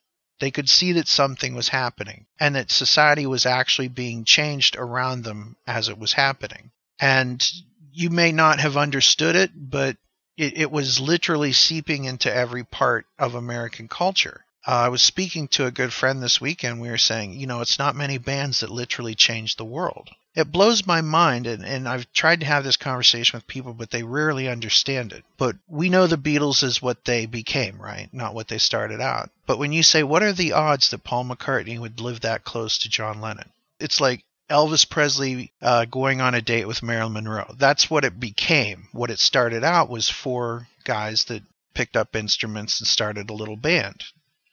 [0.45, 5.25] They could see that something was happening and that society was actually being changed around
[5.25, 6.71] them as it was happening.
[7.01, 7.43] And
[7.91, 9.97] you may not have understood it, but
[10.37, 14.45] it, it was literally seeping into every part of American culture.
[14.67, 16.79] Uh, I was speaking to a good friend this weekend.
[16.79, 20.51] We were saying, you know, it's not many bands that literally changed the world it
[20.51, 24.03] blows my mind and, and i've tried to have this conversation with people but they
[24.03, 25.25] rarely understand it.
[25.37, 28.09] But we know the beatles is what they became right?
[28.13, 29.31] Not what they started out.
[29.47, 32.79] But when you say what are the odds that paul mccartney would live that close
[32.79, 33.51] to john lennon?
[33.79, 37.55] It's like elvis presley uh, going on a date with marilyn monroe.
[37.57, 38.89] That's what it became.
[38.93, 41.43] What it started out was four guys that
[41.75, 44.05] picked up instruments and started a little band.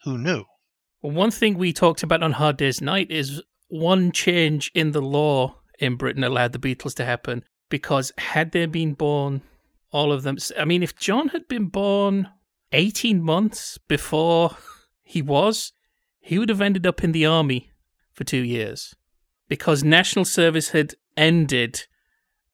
[0.03, 0.45] Who knew?
[1.01, 5.01] Well, one thing we talked about on hard days night is one change in the
[5.01, 9.41] law in Britain allowed the Beatles to happen because had they been born,
[9.91, 10.37] all of them.
[10.57, 12.29] I mean, if John had been born
[12.71, 14.55] 18 months before
[15.03, 15.73] he was,
[16.19, 17.71] he would have ended up in the army
[18.13, 18.95] for two years
[19.49, 21.87] because national service had ended.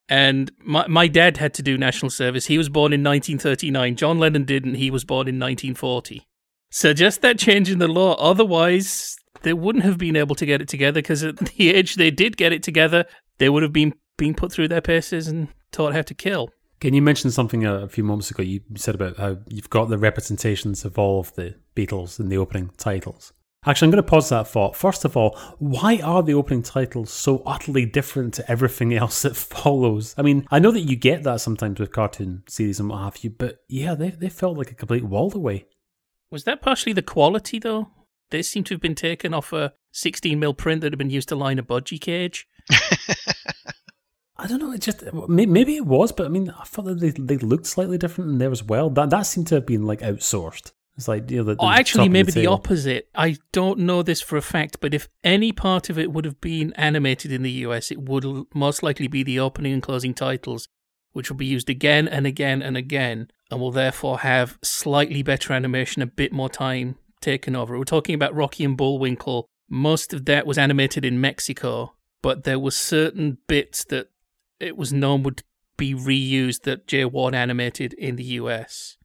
[0.10, 2.48] And my, my dad had to do national service.
[2.48, 3.98] He was born in 1939.
[3.98, 4.76] John Lennon didn't.
[4.76, 6.26] He was born in 1940.
[6.70, 8.16] So just that change in the law.
[8.16, 12.12] Otherwise, they wouldn't have been able to get it together because at the age they
[12.12, 13.06] did get it together,
[13.38, 16.50] they would have been being put through their paces and taught how to kill.
[16.80, 18.43] Can you mention something uh, a, few moments ago?
[18.43, 22.38] You said about how you've got the representations of all of the Beatles in the
[22.38, 23.34] opening titles.
[23.65, 24.76] Actually, I'm going to pause that thought.
[24.76, 29.36] First of all, why are the opening titles so utterly different to everything else that
[29.36, 30.13] follows?
[30.17, 33.23] I mean, I know that you get that sometimes with cartoon series and what have
[33.23, 35.65] you, but yeah, they, they felt like a complete world away.
[36.30, 37.89] Was that partially the quality, though?
[38.30, 41.36] They seem to have been taken off a 16mm print that had been used to
[41.36, 42.48] line a budgie cage.
[44.40, 44.72] I don't know.
[44.72, 47.98] It just maybe it was, but I mean, I thought that they, they looked slightly
[47.98, 48.90] different in there as well.
[48.90, 50.74] That that seemed to have been like outsourced.
[50.96, 53.10] It's like you know, the, the oh, actually, maybe the, the, opposite.
[53.16, 56.42] I don't know this for a fact, but if any part of it would have
[56.42, 60.68] been animated in the US, it would most likely be the opening and closing titles,
[61.13, 65.54] which will be used again and again and again, and will therefore have slightly better
[65.54, 67.77] animation, a bit more time taken over.
[67.77, 69.47] We're talking about Rocky and Bullwinkle.
[69.69, 74.10] Most of that was animated in Mexico, but there were certain bits that
[74.60, 75.43] it was known would
[75.77, 78.97] be reused that Jay Ward animated in the US.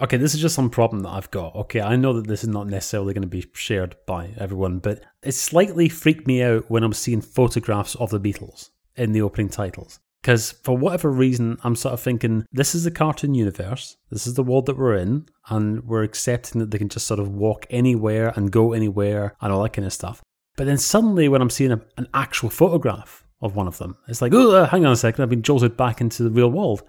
[0.00, 1.54] Okay, this is just some problem that I've got.
[1.54, 5.00] Okay, I know that this is not necessarily going to be shared by everyone, but
[5.22, 9.48] it slightly freaked me out when I'm seeing photographs of the Beatles in the opening
[9.48, 10.00] titles.
[10.22, 14.34] Because for whatever reason, I'm sort of thinking this is the cartoon universe, this is
[14.34, 17.66] the world that we're in, and we're accepting that they can just sort of walk
[17.70, 20.22] anywhere and go anywhere and all that kind of stuff.
[20.56, 24.22] But then suddenly, when I'm seeing a, an actual photograph of one of them, it's
[24.22, 26.82] like, oh, hang on a second, I've been jolted back into the real world.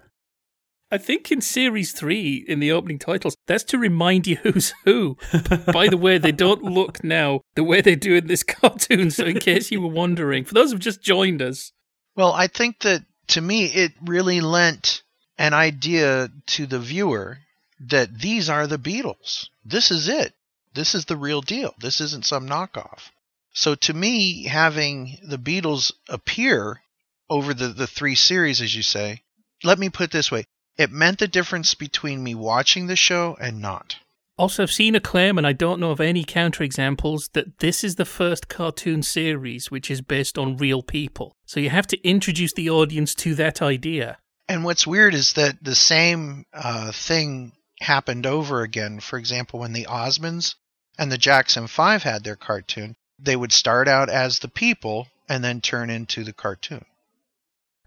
[0.92, 5.16] I think in series three, in the opening titles, that's to remind you who's who.
[5.72, 9.10] By the way, they don't look now the way they do in this cartoon.
[9.10, 11.72] So, in case you were wondering, for those who've just joined us,
[12.14, 15.02] well, I think that to me, it really lent
[15.38, 17.38] an idea to the viewer
[17.80, 19.48] that these are the Beatles.
[19.64, 20.34] This is it.
[20.74, 21.74] This is the real deal.
[21.78, 23.10] This isn't some knockoff.
[23.52, 26.82] So to me, having the Beatles appear
[27.30, 29.22] over the, the three series, as you say,
[29.62, 33.36] let me put it this way it meant the difference between me watching the show
[33.40, 33.96] and not.
[34.36, 37.94] Also, I've seen a claim, and I don't know of any counterexamples, that this is
[37.94, 41.36] the first cartoon series which is based on real people.
[41.46, 44.18] So you have to introduce the audience to that idea.
[44.48, 48.98] And what's weird is that the same uh, thing happened over again.
[48.98, 50.56] For example, when the Osmonds
[50.98, 55.44] and the Jackson Five had their cartoon, they would start out as the people and
[55.44, 56.84] then turn into the cartoon.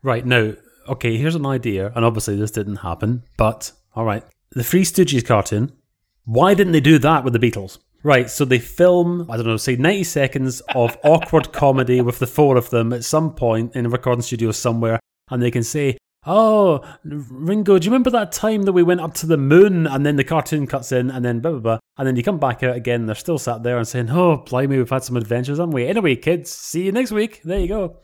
[0.01, 0.53] Right, now,
[0.87, 4.23] okay, here's an idea, and obviously this didn't happen, but all right.
[4.51, 5.73] The Three Stooges cartoon,
[6.27, 7.79] why didn't they do that with the Beatles?
[8.03, 12.27] Right, so they film, I don't know, say 90 seconds of awkward comedy with the
[12.27, 14.99] four of them at some point in a recording studio somewhere,
[15.31, 19.13] and they can say, Oh, Ringo, do you remember that time that we went up
[19.15, 21.79] to the moon and then the cartoon cuts in and then blah, blah, blah.
[21.97, 24.77] And then you come back out again, they're still sat there and saying, Oh, blimey,
[24.77, 25.87] we've had some adventures, haven't we?
[25.87, 27.41] Anyway, kids, see you next week.
[27.45, 27.99] There you go.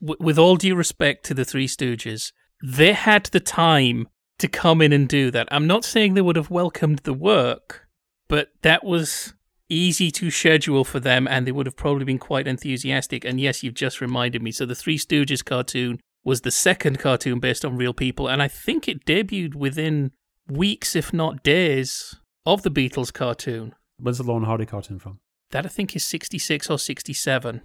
[0.00, 4.92] With all due respect to the Three Stooges, they had the time to come in
[4.92, 5.48] and do that.
[5.50, 7.88] I'm not saying they would have welcomed the work,
[8.28, 9.34] but that was
[9.68, 13.24] easy to schedule for them and they would have probably been quite enthusiastic.
[13.24, 14.50] And yes, you've just reminded me.
[14.50, 18.48] So the Three Stooges cartoon was the second cartoon based on real people, and I
[18.48, 20.12] think it debuted within
[20.48, 23.74] weeks, if not days, of the Beatles cartoon.
[23.98, 25.20] Where's the Laurel and Hardy cartoon from?
[25.50, 27.62] That I think is 66 or 67.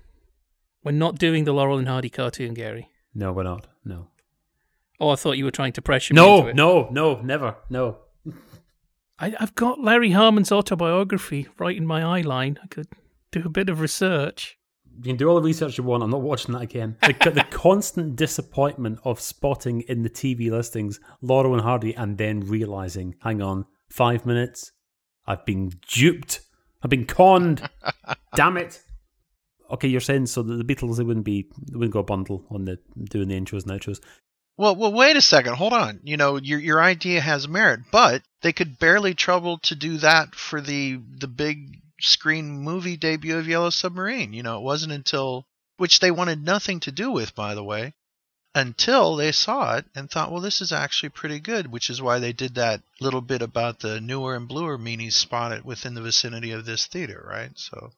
[0.84, 2.90] We're not doing the Laurel and Hardy cartoon, Gary.
[3.14, 3.68] No, we're not.
[3.84, 4.08] No.
[5.00, 6.54] Oh, I thought you were trying to pressure no, me.
[6.54, 7.56] No, no, no, never.
[7.70, 7.98] No.
[9.20, 12.60] I, I've got Larry Harmon's autobiography right in my eye line.
[12.64, 12.88] I could
[13.32, 14.58] do a bit of research
[14.98, 16.04] you can do all the research you want.
[16.04, 16.98] I'm not watching that again.
[17.02, 22.42] The, the constant disappointment of spotting in the TV listings Laurel and Hardy and then
[22.42, 24.72] realizing, hang on, five minutes,
[25.26, 26.42] I've been duped.
[26.84, 27.68] I've been conned.
[28.36, 28.84] Damn it.
[29.72, 32.46] Okay, you're saying so that the Beatles they wouldn't be they wouldn't go a bundle
[32.52, 32.78] on the
[33.10, 34.00] doing the intros and outros.
[34.58, 35.56] Well, well, wait a second.
[35.56, 36.00] Hold on.
[36.04, 40.36] You know, your your idea has merit, but they could barely trouble to do that
[40.36, 44.34] for the the big screen movie debut of Yellow Submarine.
[44.34, 45.46] You know, it wasn't until,
[45.78, 47.94] which they wanted nothing to do with, by the way,
[48.54, 52.20] until they saw it and thought, well, this is actually pretty good, which is why
[52.20, 56.52] they did that little bit about the newer and bluer meanies spotted within the vicinity
[56.52, 57.52] of this theater, right?
[57.56, 57.92] So.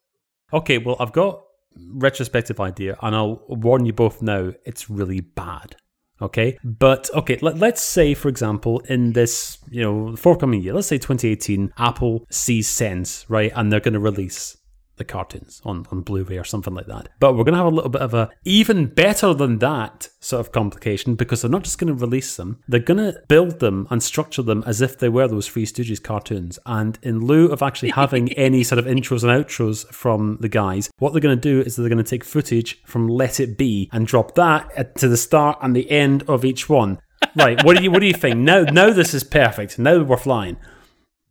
[0.54, 1.44] Okay, well, I've got
[1.76, 5.76] retrospective idea, and I'll warn you both now, it's really bad.
[6.22, 10.88] Okay, but okay, let, let's say, for example, in this, you know, forthcoming year, let's
[10.88, 14.58] say 2018, Apple sees sense, right, and they're going to release
[14.98, 17.10] the cartoons on, on Blu-ray or something like that.
[17.20, 20.40] But we're going to have a little bit of a even better than that sort
[20.40, 23.88] of complication because they're not just going to release them; they're going to build them
[23.90, 26.60] and structure them as if they were those Free Stooges cartoons.
[26.66, 30.90] And in lieu of actually having any sort of intros and outros from the guys,
[31.00, 33.90] what they're going to do is they're going to take footage from Let It Be
[33.92, 37.00] and drop that to the start and the end of each one.
[37.36, 37.64] Right?
[37.64, 38.38] What do you What do you think?
[38.38, 39.80] Now, now this is perfect.
[39.80, 40.58] Now we're flying.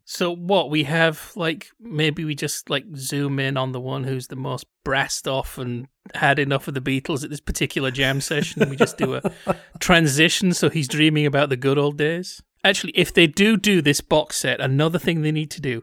[0.06, 4.26] So what we have like maybe we just like zoom in on the one who's
[4.26, 8.62] the most brassed off and had enough of the Beatles at this particular jam session
[8.62, 9.22] and we just do a
[9.80, 12.42] transition so he's dreaming about the good old days.
[12.62, 15.82] Actually, if they do do this box set, another thing they need to do,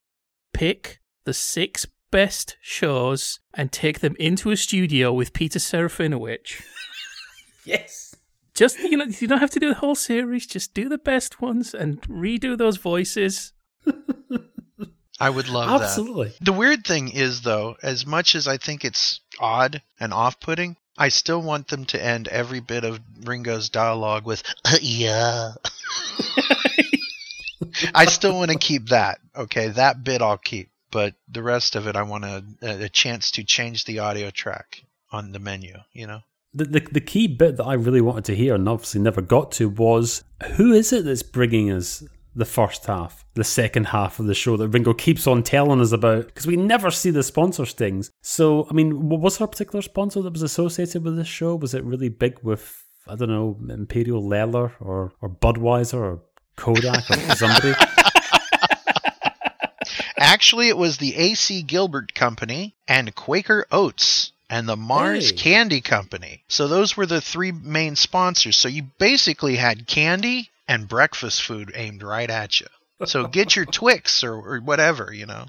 [0.53, 6.61] pick the six best shows and take them into a studio with Peter Serafinowicz.
[7.65, 8.15] yes.
[8.53, 10.45] Just you know, you don't have to do the whole series.
[10.45, 13.53] Just do the best ones and redo those voices
[15.19, 16.29] I would love Absolutely.
[16.29, 16.29] that.
[16.29, 16.33] Absolutely.
[16.41, 20.77] The weird thing is, though, as much as I think it's odd and off putting,
[20.97, 25.51] I still want them to end every bit of Ringo's dialogue with, uh, yeah.
[27.93, 29.19] I still want to keep that.
[29.35, 30.69] Okay, that bit I'll keep.
[30.91, 34.83] But the rest of it, I want a, a chance to change the audio track
[35.11, 36.21] on the menu, you know?
[36.53, 39.53] The, the, the key bit that I really wanted to hear and obviously never got
[39.53, 40.23] to was
[40.55, 42.03] who is it that's bringing us
[42.35, 45.91] the first half, the second half of the show that Ringo keeps on telling us
[45.91, 48.11] about because we never see the sponsor stings.
[48.21, 51.55] So, I mean, was there a particular sponsor that was associated with this show?
[51.55, 56.21] Was it really big with, I don't know, Imperial Leather or, or Budweiser or
[56.55, 57.73] Kodak or somebody?
[60.17, 65.35] Actually, it was the AC Gilbert Company and Quaker Oats and the Mars hey.
[65.35, 66.43] Candy Company.
[66.47, 68.55] So those were the three main sponsors.
[68.55, 72.67] So you basically had candy, and breakfast food aimed right at you.
[73.05, 75.45] So get your Twix or, or whatever, you know.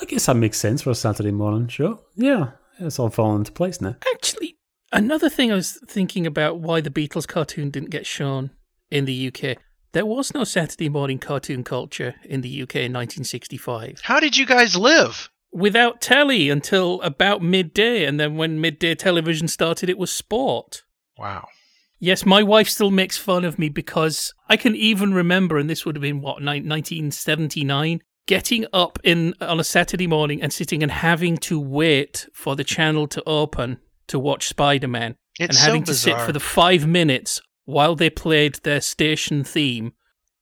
[0.00, 2.00] I guess that makes sense for a Saturday morning show.
[2.14, 3.96] Yeah, it's all falling into place now.
[4.14, 4.56] Actually,
[4.92, 8.50] another thing I was thinking about why the Beatles cartoon didn't get shown
[8.90, 9.58] in the UK.
[9.92, 14.00] There was no Saturday morning cartoon culture in the UK in 1965.
[14.02, 15.30] How did you guys live?
[15.56, 18.04] without telly until about midday.
[18.04, 20.82] And then when midday television started, it was sport.
[21.16, 21.48] Wow.
[21.98, 25.86] Yes, my wife still makes fun of me because I can even remember, and this
[25.86, 30.92] would have been what, 1979, getting up in on a Saturday morning and sitting and
[30.92, 33.78] having to wait for the channel to open
[34.08, 35.16] to watch Spider Man.
[35.38, 39.92] And having so to sit for the five minutes while they played their station theme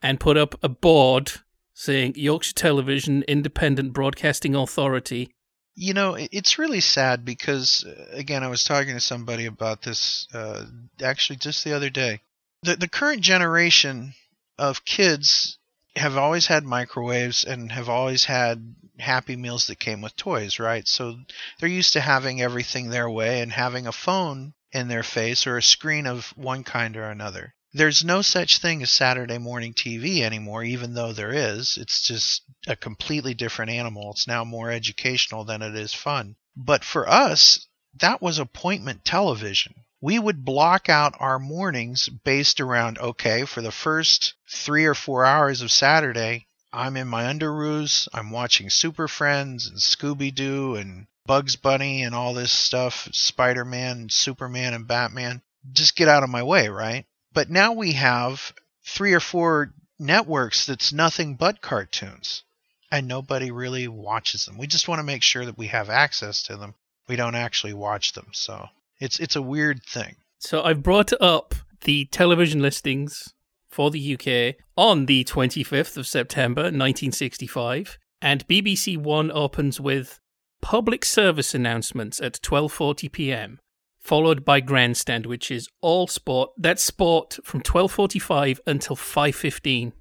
[0.03, 1.33] and put up a board
[1.73, 5.35] saying Yorkshire Television Independent Broadcasting Authority.
[5.77, 10.29] You know, it's really sad because, uh, again, I was talking to somebody about this
[10.33, 10.65] uh,
[11.03, 12.21] actually just the other day.
[12.63, 14.15] The, the current generation
[14.57, 15.59] of kids
[15.97, 20.87] have always had microwaves and have always had happy meals that came with toys, right?
[20.87, 21.17] So
[21.59, 25.57] they're used to having everything their way and having a phone in their face or
[25.57, 27.55] a screen of one kind or another.
[27.77, 31.77] There's no such thing as Saturday morning TV anymore, even though there is.
[31.77, 34.13] It's just a completely different animal.
[34.13, 36.37] It's now more educational than it is fun.
[36.57, 37.67] But for us,
[37.99, 39.75] that was appointment television.
[40.01, 45.25] We would block out our mornings based around okay, for the first three or four
[45.25, 51.09] hours of Saturday, I'm in my underoos, I'm watching Super Friends and Scooby Doo and
[51.27, 55.43] Bugs Bunny and all this stuff, Spider Man, Superman, and Batman.
[55.73, 57.07] Just get out of my way, right?
[57.35, 58.55] But now we have
[58.85, 62.45] three or four networks that's nothing but cartoons,
[62.91, 64.57] and nobody really watches them.
[64.57, 66.75] We just want to make sure that we have access to them.
[67.09, 68.69] We don't actually watch them, so
[69.01, 70.17] it's it's a weird thing.
[70.39, 73.35] So I've brought up the television listings
[73.67, 80.21] for the UK on the 25th of September 1965 and BBC 1 opens with
[80.63, 83.61] public service announcements at 12:40 p.m.
[84.05, 89.93] followed by grandstand which is all sport that's sport from 12:45 until 5:15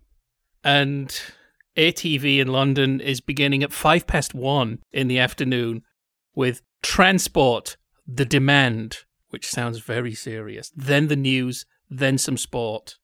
[0.63, 1.21] and
[1.75, 5.81] ATV in London is beginning at 5 past 1 in the afternoon
[6.35, 8.99] with transport the demand
[9.33, 10.71] which sounds very serious.
[10.75, 12.99] Then the news, then some sport.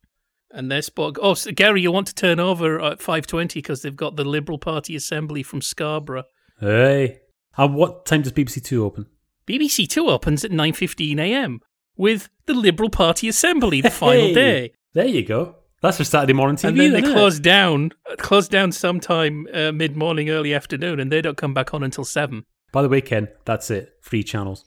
[0.52, 1.18] And their sport.
[1.20, 4.60] Oh, so Gary, you want to turn over at 5.20 because they've got the Liberal
[4.60, 6.26] Party Assembly from Scarborough.
[6.60, 7.22] Hey.
[7.58, 9.08] And what time does BBC Two open?
[9.50, 11.60] BBC Two opens at 9.15am
[11.98, 14.74] with the Liberal Party Assembly, the final day.
[14.94, 15.56] There you go.
[15.82, 16.70] That's for Saturday morning TV.
[16.70, 17.14] and then they isn't it?
[17.14, 21.84] close down, close down sometime uh, mid-morning, early afternoon, and they don't come back on
[21.84, 22.46] until 7.
[22.72, 23.94] By the way, Ken, that's it.
[24.02, 24.66] Free channels.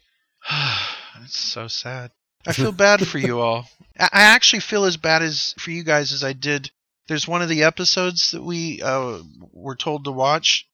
[1.22, 2.10] it's so sad.
[2.46, 3.66] I feel bad for you all.
[3.98, 6.70] I I actually feel as bad as for you guys as I did.
[7.06, 9.20] There's one of the episodes that we uh,
[9.52, 10.66] were told to watch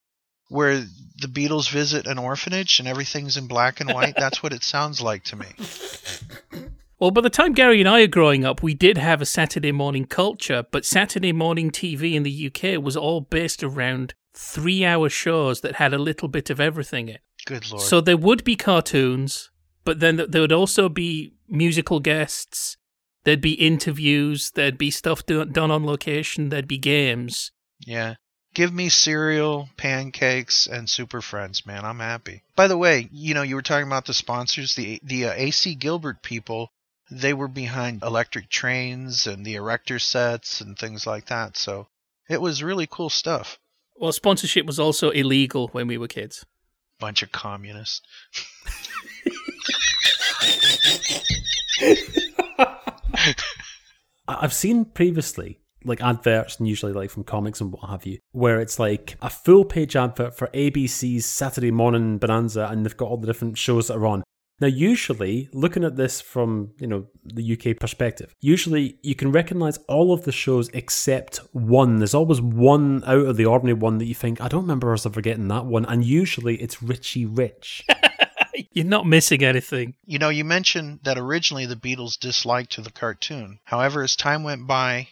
[0.49, 4.15] where the Beatles visit an orphanage and everything's in black and white.
[4.19, 5.47] That's what it sounds like to me.
[6.99, 9.71] Well, by the time Gary and I are growing up, we did have a Saturday
[9.71, 15.09] morning culture, but Saturday morning TV in the UK was all based around three hour
[15.09, 17.19] shows that had a little bit of everything in.
[17.47, 17.83] Good lord.
[17.83, 19.51] So there would be cartoons,
[19.85, 22.77] but then there would also be musical guests,
[23.25, 27.53] there'd be interviews, there'd be stuff do- done on location, there'd be games.
[27.87, 28.15] Yeah.
[28.59, 31.85] Give me cereal, pancakes, and Super Friends, man.
[31.85, 32.43] I'm happy.
[32.57, 35.77] By the way, you know, you were talking about the sponsors, the the uh, AC
[35.77, 36.73] Gilbert people.
[37.09, 41.57] They were behind electric trains and the erector sets and things like that.
[41.57, 41.87] So
[42.29, 43.61] it was really cool stuff.
[43.97, 46.45] Well, sponsorship was also illegal when we were kids.
[46.99, 48.03] Bunch of communists.
[52.59, 52.75] I-
[54.27, 58.61] I've seen previously like adverts and usually like from comics and what have you, where
[58.61, 63.17] it's like a full page advert for ABC's Saturday morning bonanza and they've got all
[63.17, 64.23] the different shows that are on.
[64.61, 69.79] Now usually looking at this from, you know, the UK perspective, usually you can recognize
[69.89, 71.99] all of the shows except one.
[71.99, 75.07] There's always one out of the ordinary one that you think, I don't remember us
[75.07, 77.87] ever getting that one, and usually it's Richie Rich.
[78.73, 79.95] You're not missing anything.
[80.05, 83.61] You know, you mentioned that originally the Beatles disliked the cartoon.
[83.65, 85.09] However, as time went by,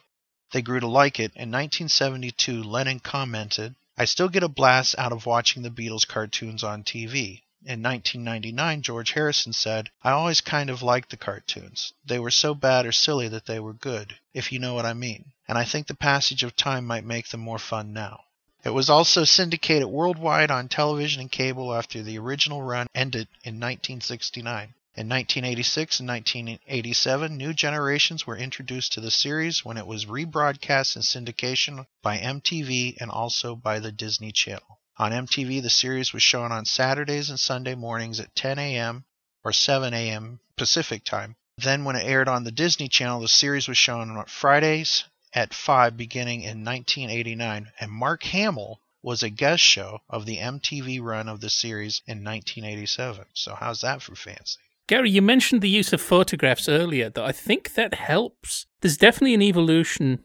[0.52, 1.32] they grew to like it.
[1.34, 6.62] In 1972, Lennon commented, I still get a blast out of watching the Beatles cartoons
[6.62, 7.42] on TV.
[7.64, 11.92] In 1999, George Harrison said, I always kind of liked the cartoons.
[12.04, 14.94] They were so bad or silly that they were good, if you know what I
[14.94, 15.32] mean.
[15.48, 18.20] And I think the passage of time might make them more fun now.
[18.62, 23.54] It was also syndicated worldwide on television and cable after the original run ended in
[23.54, 24.74] 1969.
[24.98, 30.96] In 1986 and 1987, new generations were introduced to the series when it was rebroadcast
[30.96, 34.80] in syndication by MTV and also by the Disney Channel.
[34.96, 39.04] On MTV, the series was shown on Saturdays and Sunday mornings at 10 a.m.
[39.44, 40.40] or 7 a.m.
[40.56, 41.36] Pacific time.
[41.58, 45.52] Then, when it aired on the Disney Channel, the series was shown on Fridays at
[45.52, 51.28] 5 beginning in 1989, and Mark Hamill was a guest show of the MTV run
[51.28, 53.26] of the series in 1987.
[53.34, 54.60] So how's that for fancy?
[54.88, 58.66] Gary, you mentioned the use of photographs earlier, though I think that helps.
[58.80, 60.20] There's definitely an evolution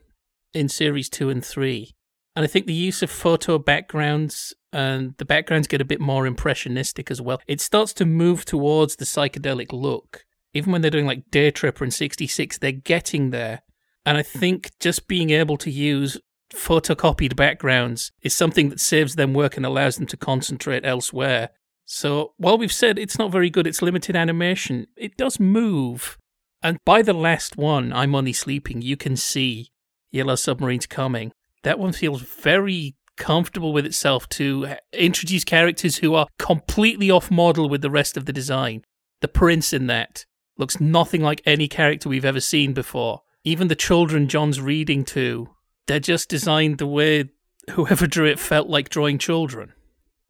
[0.54, 1.96] in series two and three.
[2.36, 6.26] And I think the use of photo backgrounds and the backgrounds get a bit more
[6.26, 7.42] impressionistic as well.
[7.48, 10.26] It starts to move towards the psychedelic look.
[10.54, 13.64] Even when they're doing like Day Tripper and 66, they're getting there.
[14.06, 16.20] And I think just being able to use
[16.54, 21.50] photocopied backgrounds is something that saves them work and allows them to concentrate elsewhere.
[21.86, 26.18] So while we've said it's not very good, it's limited animation, it does move.
[26.64, 29.70] And by the last one, I'm Only Sleeping, you can see
[30.12, 31.32] Yellow Submarine's coming.
[31.64, 37.30] That one feels very comfortable with itself to eh, introduce characters who are completely off
[37.30, 38.84] model with the rest of the design.
[39.22, 40.26] The prince in that
[40.58, 43.22] looks nothing like any character we've ever seen before.
[43.44, 45.50] Even the children John's reading to,
[45.88, 47.30] they're just designed the way
[47.72, 49.74] whoever drew it felt like drawing children.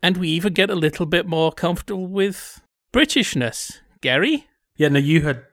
[0.04, 2.62] And we even get a little bit more comfortable with
[2.94, 3.80] Britishness.
[4.02, 4.48] Gary?
[4.76, 5.44] Yeah, now you had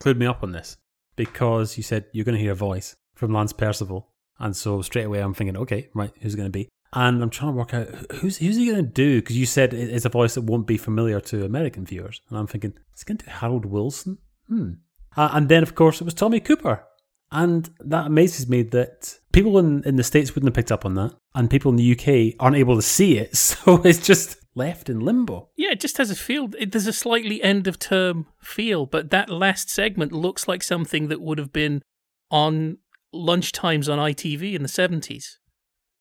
[0.00, 0.76] clued me up on this
[1.16, 4.08] because you said you're going to hear a voice from Lance Percival.
[4.38, 6.68] And so straight away I'm thinking, okay, right, who's going to be?
[6.92, 9.72] And I'm trying to work out who's who's he going to do because you said
[9.72, 13.18] it's a voice that won't be familiar to American viewers, and I'm thinking it's going
[13.18, 14.18] to Harold Wilson.
[14.48, 14.72] Hmm.
[15.16, 16.84] Uh, and then of course it was Tommy Cooper,
[17.32, 20.94] and that amazes me that people in in the states wouldn't have picked up on
[20.94, 24.88] that, and people in the UK aren't able to see it, so it's just left
[24.88, 25.48] in limbo.
[25.56, 26.50] Yeah, it just has a feel.
[26.58, 31.08] It, there's a slightly end of term feel, but that last segment looks like something
[31.08, 31.82] that would have been
[32.30, 32.78] on
[33.14, 35.36] lunchtimes on ITV in the 70s.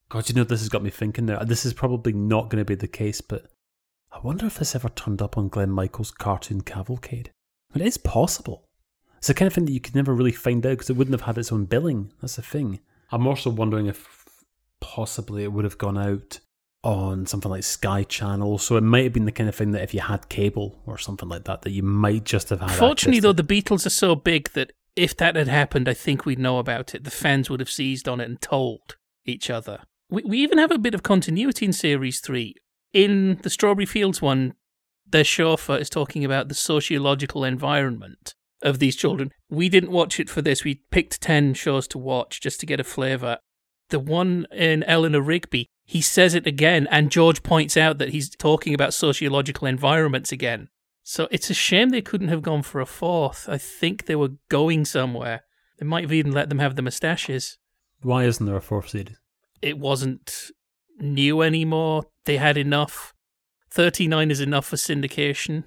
[0.09, 1.39] God, you know, this has got me thinking now.
[1.43, 3.45] This is probably not going to be the case, but
[4.11, 7.31] I wonder if this ever turned up on Glen Michael's cartoon cavalcade.
[7.71, 8.65] But it is possible.
[9.19, 11.13] It's the kind of thing that you could never really find out because it wouldn't
[11.13, 12.11] have had its own billing.
[12.21, 12.79] That's the thing.
[13.11, 14.25] I'm also wondering if
[14.79, 16.39] possibly it would have gone out
[16.83, 18.57] on something like Sky Channel.
[18.57, 20.97] So it might have been the kind of thing that if you had cable or
[20.97, 22.71] something like that, that you might just have had.
[22.71, 26.39] Fortunately, though, the Beatles are so big that if that had happened, I think we'd
[26.39, 27.03] know about it.
[27.03, 28.95] The fans would have seized on it and told
[29.25, 29.81] each other.
[30.09, 32.55] We, we even have a bit of continuity in Series 3.
[32.93, 34.53] In the Strawberry Fields one,
[35.05, 39.31] their chauffeur is talking about the sociological environment of these children.
[39.49, 40.63] We didn't watch it for this.
[40.63, 43.37] We picked 10 shows to watch just to get a flavour.
[43.89, 48.29] The one in Eleanor Rigby, he says it again, and George points out that he's
[48.29, 50.69] talking about sociological environments again.
[51.03, 53.49] So it's a shame they couldn't have gone for a fourth.
[53.49, 55.41] I think they were going somewhere.
[55.79, 57.57] They might have even let them have the moustaches.
[58.01, 59.17] Why isn't there a fourth series?
[59.61, 60.51] It wasn't
[60.99, 62.03] new anymore.
[62.25, 63.13] They had enough.
[63.71, 65.63] 39 is enough for syndication.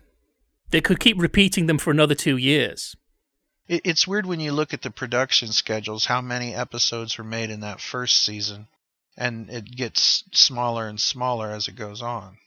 [0.72, 2.96] They could keep repeating them for another two years.
[3.68, 7.60] It's weird when you look at the production schedules, how many episodes were made in
[7.60, 8.66] that first season,
[9.16, 12.38] and it gets smaller and smaller as it goes on.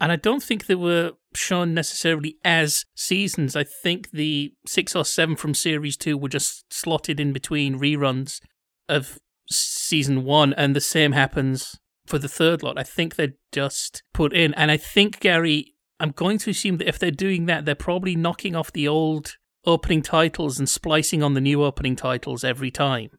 [0.00, 3.56] And I don't think they were shown necessarily as seasons.
[3.56, 8.40] I think the six or seven from series two were just slotted in between reruns
[8.88, 9.18] of
[9.50, 12.78] season one, and the same happens for the third lot.
[12.78, 14.54] I think they're just put in.
[14.54, 18.16] And I think, Gary, I'm going to assume that if they're doing that, they're probably
[18.16, 19.36] knocking off the old
[19.66, 23.10] opening titles and splicing on the new opening titles every time,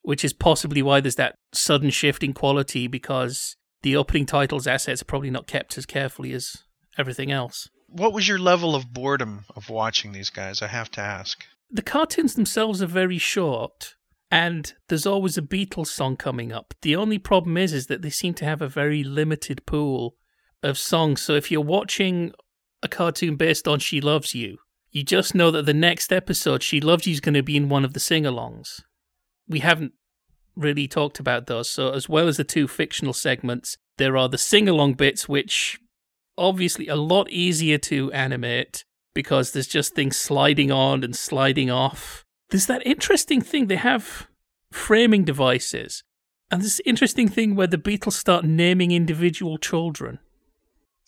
[0.00, 5.02] which is possibly why there's that sudden shift in quality because the opening titles assets
[5.02, 6.64] are probably not kept as carefully as
[6.96, 7.68] everything else.
[7.88, 10.62] What was your level of boredom of watching these guys?
[10.62, 11.44] I have to ask.
[11.70, 13.96] The cartoons themselves are very short,
[14.30, 16.72] and there's always a Beatles song coming up.
[16.82, 20.16] The only problem is, is that they seem to have a very limited pool
[20.62, 21.22] of songs.
[21.22, 22.32] So if you're watching
[22.82, 24.58] a cartoon based on She Loves You,
[24.90, 27.68] you just know that the next episode, She Loves You, is going to be in
[27.68, 28.80] one of the sing-alongs.
[29.48, 29.92] We haven't
[30.56, 31.70] really talked about those.
[31.70, 35.78] So, as well as the two fictional segments, there are the sing along bits, which
[36.36, 38.84] obviously a lot easier to animate
[39.14, 42.24] because there's just things sliding on and sliding off.
[42.50, 44.28] There's that interesting thing they have
[44.72, 46.02] framing devices.
[46.50, 50.18] And this interesting thing where the Beatles start naming individual children.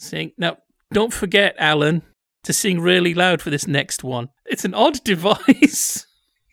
[0.03, 0.59] Saying, now,
[0.93, 2.03] don't forget, Alan,
[2.43, 4.31] to sing really loud for this next one.
[4.45, 6.07] It's an odd device.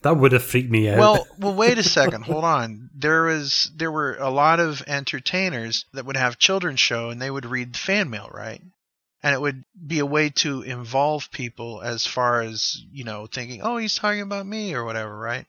[0.04, 1.00] That would have freaked me out.
[1.00, 2.24] Well, well, wait a second.
[2.26, 2.90] Hold on.
[2.96, 7.32] There was there were a lot of entertainers that would have children's show, and they
[7.32, 8.62] would read fan mail, right?
[9.22, 13.62] And it would be a way to involve people as far as you know, thinking,
[13.62, 15.46] "Oh, he's talking about me" or whatever, right?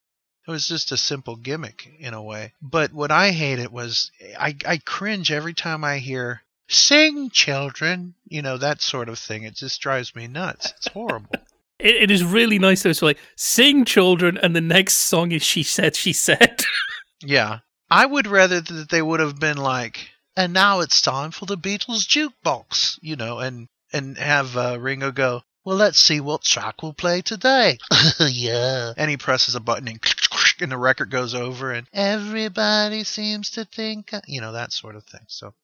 [0.48, 2.54] It was just a simple gimmick in a way.
[2.60, 8.42] But what I hated was I I cringe every time I hear "Sing, children," you
[8.42, 9.42] know that sort of thing.
[9.42, 10.72] It just drives me nuts.
[10.76, 11.30] It's horrible.
[11.82, 12.92] It, it is really nice though.
[12.92, 16.62] So like, sing children, and the next song is "She Said, She Said."
[17.22, 17.60] yeah,
[17.90, 21.56] I would rather that they would have been like, and now it's time for the
[21.56, 26.82] Beatles jukebox, you know, and and have uh, Ringo go, well, let's see what track
[26.82, 27.78] we'll play today.
[28.20, 28.92] yeah.
[28.96, 30.00] And he presses a button and,
[30.60, 35.04] and the record goes over, and everybody seems to think, you know, that sort of
[35.04, 35.24] thing.
[35.28, 35.54] So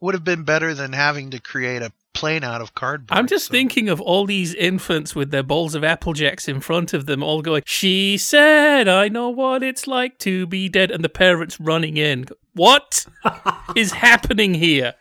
[0.00, 3.16] would have been better than having to create a plane out of cardboard.
[3.16, 3.52] I'm just so.
[3.52, 7.22] thinking of all these infants with their bowls of apple jacks in front of them,
[7.22, 10.90] all going, She said, I know what it's like to be dead.
[10.90, 12.26] And the parents running in.
[12.54, 13.06] What
[13.76, 14.94] is happening here?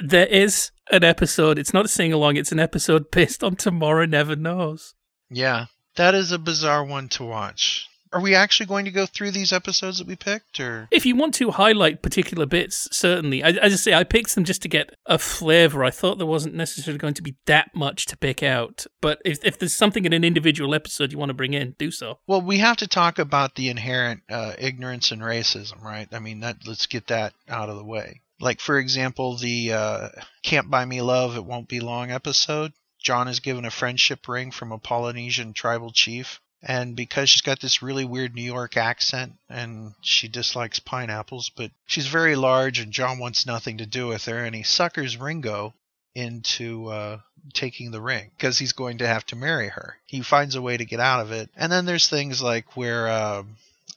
[0.00, 1.58] There is an episode.
[1.58, 4.94] It's not a sing along, it's an episode based on Tomorrow Never Knows.
[5.30, 5.66] Yeah,
[5.96, 7.88] that is a bizarre one to watch.
[8.12, 11.16] Are we actually going to go through these episodes that we picked, or If you
[11.16, 13.42] want to highlight particular bits, certainly.
[13.42, 15.84] I, as I say, I picked them just to get a flavour.
[15.84, 18.86] I thought there wasn't necessarily going to be that much to pick out.
[19.00, 21.90] But if, if there's something in an individual episode you want to bring in, do
[21.90, 22.18] so.
[22.26, 26.08] well, we have to talk about the inherent uh, ignorance and racism, right?
[26.12, 28.22] I mean, that let's get that out of the way.
[28.38, 30.08] Like, for example, the uh,
[30.42, 32.72] "Can't Buy Me Love, It Won't Be Long" episode.
[33.02, 36.40] John is given a friendship ring from a Polynesian tribal chief.
[36.62, 41.70] And because she's got this really weird New York accent and she dislikes pineapples, but
[41.86, 45.74] she's very large and John wants nothing to do with her, and he suckers Ringo
[46.14, 47.18] into uh,
[47.52, 49.96] taking the ring because he's going to have to marry her.
[50.06, 51.50] He finds a way to get out of it.
[51.56, 53.56] And then there's things like where um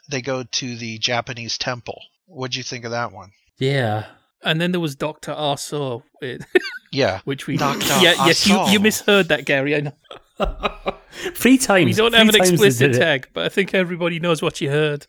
[0.09, 2.01] they go to the Japanese temple.
[2.25, 3.31] What'd you think of that one?
[3.57, 4.05] Yeah.
[4.43, 6.03] And then there was Doctor Arso,
[6.91, 7.19] Yeah.
[7.25, 7.85] which we Dr.
[8.01, 9.75] yeah yes you, you misheard that Gary.
[9.75, 9.93] I know
[11.35, 11.85] Three times.
[11.85, 15.05] we don't have an explicit tag, but I think everybody knows what you heard.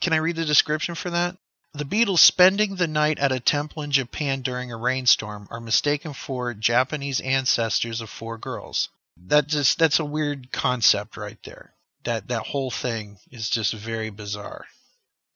[0.00, 1.36] Can I read the description for that?
[1.72, 6.14] The Beatles spending the night at a temple in Japan during a rainstorm are mistaken
[6.14, 8.88] for Japanese ancestors of four girls.
[9.26, 11.72] That just that's a weird concept right there.
[12.04, 14.64] That that whole thing is just very bizarre.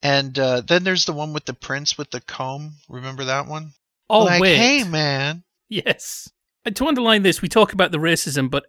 [0.03, 2.73] And uh, then there's the one with the prince with the comb.
[2.89, 3.73] Remember that one?
[4.09, 5.43] Oh like, wait, hey man.
[5.69, 6.29] yes.
[6.65, 8.65] And to underline this, we talk about the racism, but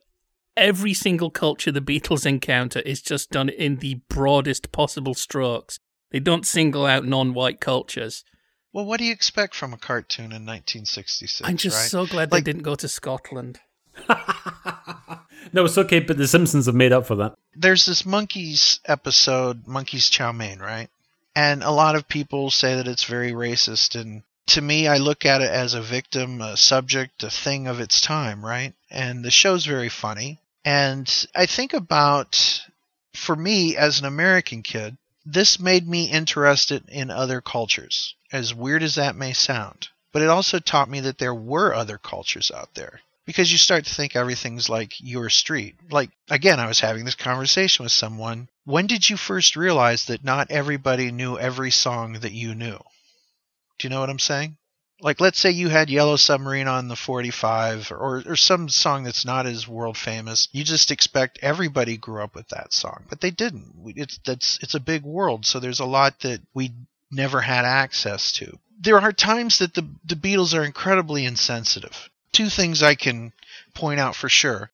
[0.57, 5.79] every single culture the Beatles encounter is just done in the broadest possible strokes.
[6.11, 8.25] They don't single out non-white cultures.
[8.73, 11.43] Well, what do you expect from a cartoon in 1966?
[11.49, 11.91] I'm just right?
[11.91, 13.61] so glad Like- they didn't go to Scotland.
[15.53, 17.35] No, it's okay, but the Simpsons have made up for that.
[17.55, 20.89] there's this Monkees episode, Monkees Chow Mein, right?
[21.35, 23.99] And a lot of people say that it's very racist.
[24.01, 27.81] And to me, I look at it as a victim, a subject, a thing of
[27.81, 28.75] its time, right?
[28.91, 30.41] And the show's very funny.
[30.65, 32.63] And I think about,
[33.15, 38.83] for me as an American kid, this made me interested in other cultures, as weird
[38.83, 39.89] as that may sound.
[40.13, 43.85] But it also taught me that there were other cultures out there because you start
[43.85, 45.77] to think everything's like your street.
[45.91, 48.49] Like, again, I was having this conversation with someone.
[48.65, 52.79] When did you first realize that not everybody knew every song that you knew?
[53.79, 54.57] Do you know what I'm saying?
[55.01, 59.25] Like, let's say you had Yellow Submarine on the 45 or, or some song that's
[59.25, 60.49] not as world famous.
[60.53, 63.73] You just expect everybody grew up with that song, but they didn't.
[63.97, 66.71] It's, that's, it's a big world, so there's a lot that we
[67.11, 68.59] never had access to.
[68.81, 73.33] There are times that the, the Beatles are incredibly insensitive two things I can
[73.75, 74.71] point out for sure.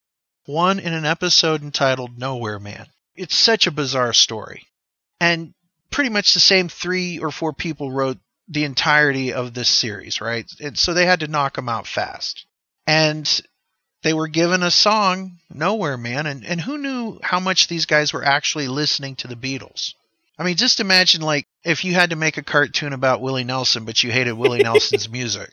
[0.46, 2.86] One, in an episode entitled Nowhere Man.
[3.14, 4.66] It's such a bizarre story.
[5.20, 5.52] And
[5.90, 10.50] pretty much the same three or four people wrote the entirety of this series, right?
[10.60, 12.46] And so they had to knock them out fast.
[12.86, 13.28] And
[14.02, 18.12] they were given a song, Nowhere Man, and, and who knew how much these guys
[18.12, 19.94] were actually listening to the Beatles?
[20.38, 23.84] I mean, just imagine like if you had to make a cartoon about Willie Nelson,
[23.84, 25.50] but you hated Willie Nelson's music.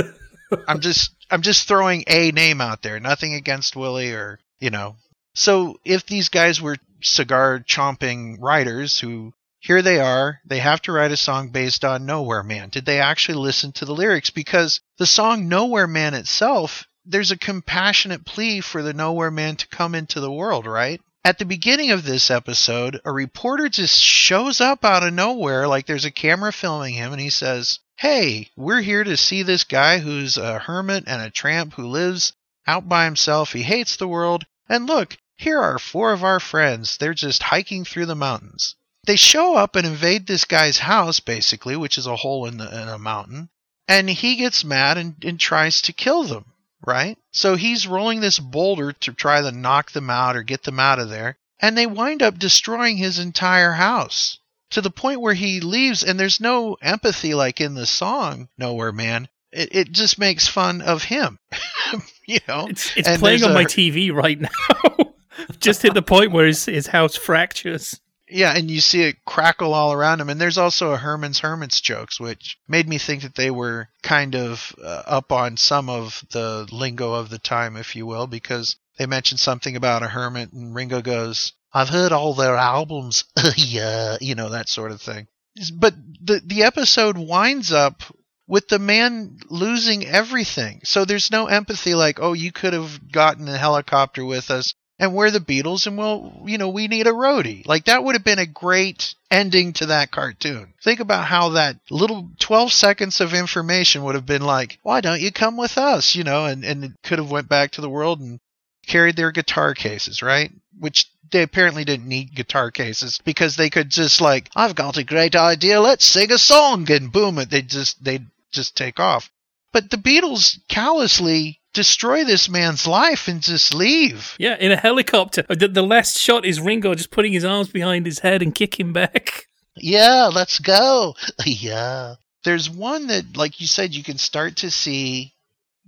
[0.68, 3.00] I'm just I'm just throwing a name out there.
[3.00, 4.96] Nothing against Willie or you know.
[5.34, 10.92] So if these guys were cigar chomping writers who here they are, they have to
[10.92, 12.68] write a song based on Nowhere Man.
[12.68, 14.28] Did they actually listen to the lyrics?
[14.28, 19.68] Because the song Nowhere Man itself, there's a compassionate plea for the Nowhere Man to
[19.68, 21.00] come into the world, right?
[21.24, 25.86] At the beginning of this episode, a reporter just shows up out of nowhere, like
[25.86, 30.00] there's a camera filming him, and he says, Hey, we're here to see this guy
[30.00, 32.32] who's a hermit and a tramp who lives
[32.66, 33.52] out by himself.
[33.52, 34.46] He hates the world.
[34.68, 36.96] And look, here are four of our friends.
[36.96, 38.74] They're just hiking through the mountains.
[39.06, 42.66] They show up and invade this guy's house, basically, which is a hole in, the,
[42.82, 43.48] in a mountain.
[43.86, 46.46] And he gets mad and, and tries to kill them,
[46.86, 47.18] right?
[47.30, 50.98] So he's rolling this boulder to try to knock them out or get them out
[50.98, 51.38] of there.
[51.60, 54.38] And they wind up destroying his entire house
[54.70, 58.92] to the point where he leaves and there's no empathy like in the song Nowhere
[58.92, 59.28] Man.
[59.52, 61.38] It, it just makes fun of him.
[62.26, 62.66] you know?
[62.68, 65.14] It's it's playing on my TV right now.
[65.60, 68.00] Just hit the point where his his house fractures.
[68.32, 70.28] Yeah, and you see it crackle all around him.
[70.28, 74.34] And there's also a Herman's Hermits jokes, which made me think that they were kind
[74.34, 78.76] of uh, up on some of the lingo of the time, if you will, because
[78.98, 83.24] they mentioned something about a hermit, and Ringo goes, I've heard all their albums.
[83.56, 85.28] yeah, you know, that sort of thing.
[85.74, 88.02] But the, the episode winds up
[88.46, 90.80] with the man losing everything.
[90.84, 95.14] So there's no empathy like, oh, you could have gotten a helicopter with us and
[95.14, 97.66] we're the Beatles and well, you know, we need a roadie.
[97.66, 100.74] Like that would have been a great ending to that cartoon.
[100.82, 105.20] Think about how that little 12 seconds of information would have been like, why don't
[105.20, 106.14] you come with us?
[106.14, 108.38] You know, and, and could have went back to the world and
[108.86, 110.52] carried their guitar cases, right?
[110.78, 115.04] Which they apparently didn't need guitar cases because they could just like, I've got a
[115.04, 119.30] great idea, let's sing a song and boom it they just they'd just take off.
[119.72, 124.34] But the Beatles callously destroy this man's life and just leave.
[124.38, 125.44] Yeah, in a helicopter.
[125.48, 128.92] The, the last shot is Ringo just putting his arms behind his head and kicking
[128.92, 129.46] back.
[129.74, 131.16] Yeah, let's go.
[131.46, 132.16] yeah.
[132.44, 135.32] There's one that, like you said, you can start to see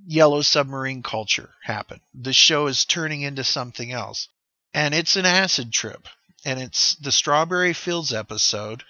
[0.06, 2.00] yellow submarine culture happen.
[2.14, 4.28] The show is turning into something else.
[4.72, 6.08] And it's an acid trip.
[6.46, 8.84] And it's the Strawberry Fields episode,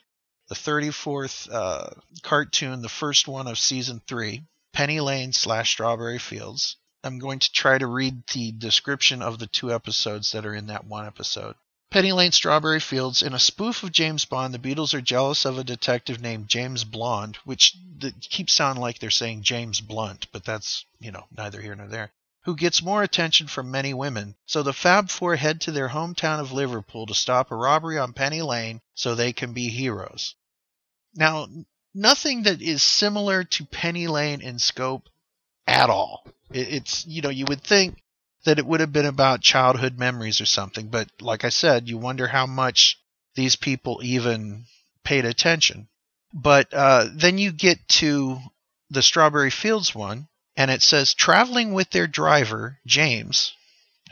[0.48, 1.90] the 34th uh,
[2.22, 4.42] cartoon, the first one of season three,
[4.72, 6.76] Penny Lane slash Strawberry Fields.
[7.04, 10.68] I'm going to try to read the description of the two episodes that are in
[10.68, 11.54] that one episode.
[11.90, 13.22] Penny Lane Strawberry Fields.
[13.22, 16.82] In a spoof of James Bond, the Beatles are jealous of a detective named James
[16.82, 17.76] Blonde, which
[18.20, 22.10] keeps sounding like they're saying James Blunt, but that's, you know, neither here nor there,
[22.44, 24.34] who gets more attention from many women.
[24.46, 28.12] So the Fab Four head to their hometown of Liverpool to stop a robbery on
[28.12, 30.34] Penny Lane so they can be heroes.
[31.14, 31.46] Now,
[31.94, 35.08] nothing that is similar to Penny Lane in scope
[35.66, 36.26] at all.
[36.50, 37.96] It's, you know, you would think
[38.44, 41.98] that it would have been about childhood memories or something, but like I said, you
[41.98, 42.98] wonder how much
[43.34, 44.66] these people even
[45.02, 45.88] paid attention.
[46.32, 48.38] But uh, then you get to
[48.90, 53.52] the Strawberry Fields one, and it says traveling with their driver, James,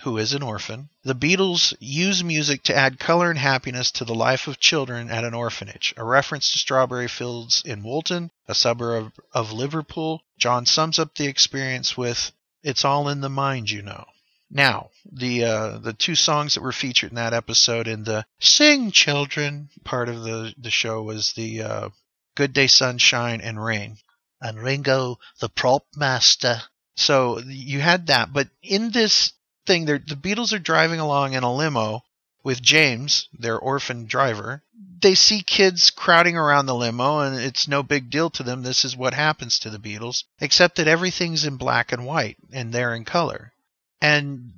[0.03, 4.15] who is an orphan, the Beatles use music to add color and happiness to the
[4.15, 9.13] life of children at an orphanage, a reference to Strawberry Fields in Woolton, a suburb
[9.33, 10.23] of Liverpool.
[10.39, 12.33] John sums up the experience with,
[12.65, 14.07] It's all in the mind, you know.
[14.51, 18.91] Now, the uh, the two songs that were featured in that episode in the "Sing
[18.91, 21.89] Children" part of the the show was the uh,
[22.35, 23.97] "Good Day Sunshine" and "Rain,"
[24.41, 26.61] and Ringo the prop master.
[26.97, 29.33] So you had that, but in this
[29.67, 29.85] thing.
[29.87, 32.03] The Beatles are driving along in a limo
[32.43, 34.63] with James, their orphan driver.
[35.01, 38.63] They see kids crowding around the limo, and it's no big deal to them.
[38.63, 42.73] This is what happens to the Beatles, except that everything's in black and white, and
[42.73, 43.53] they're in color.
[44.01, 44.53] And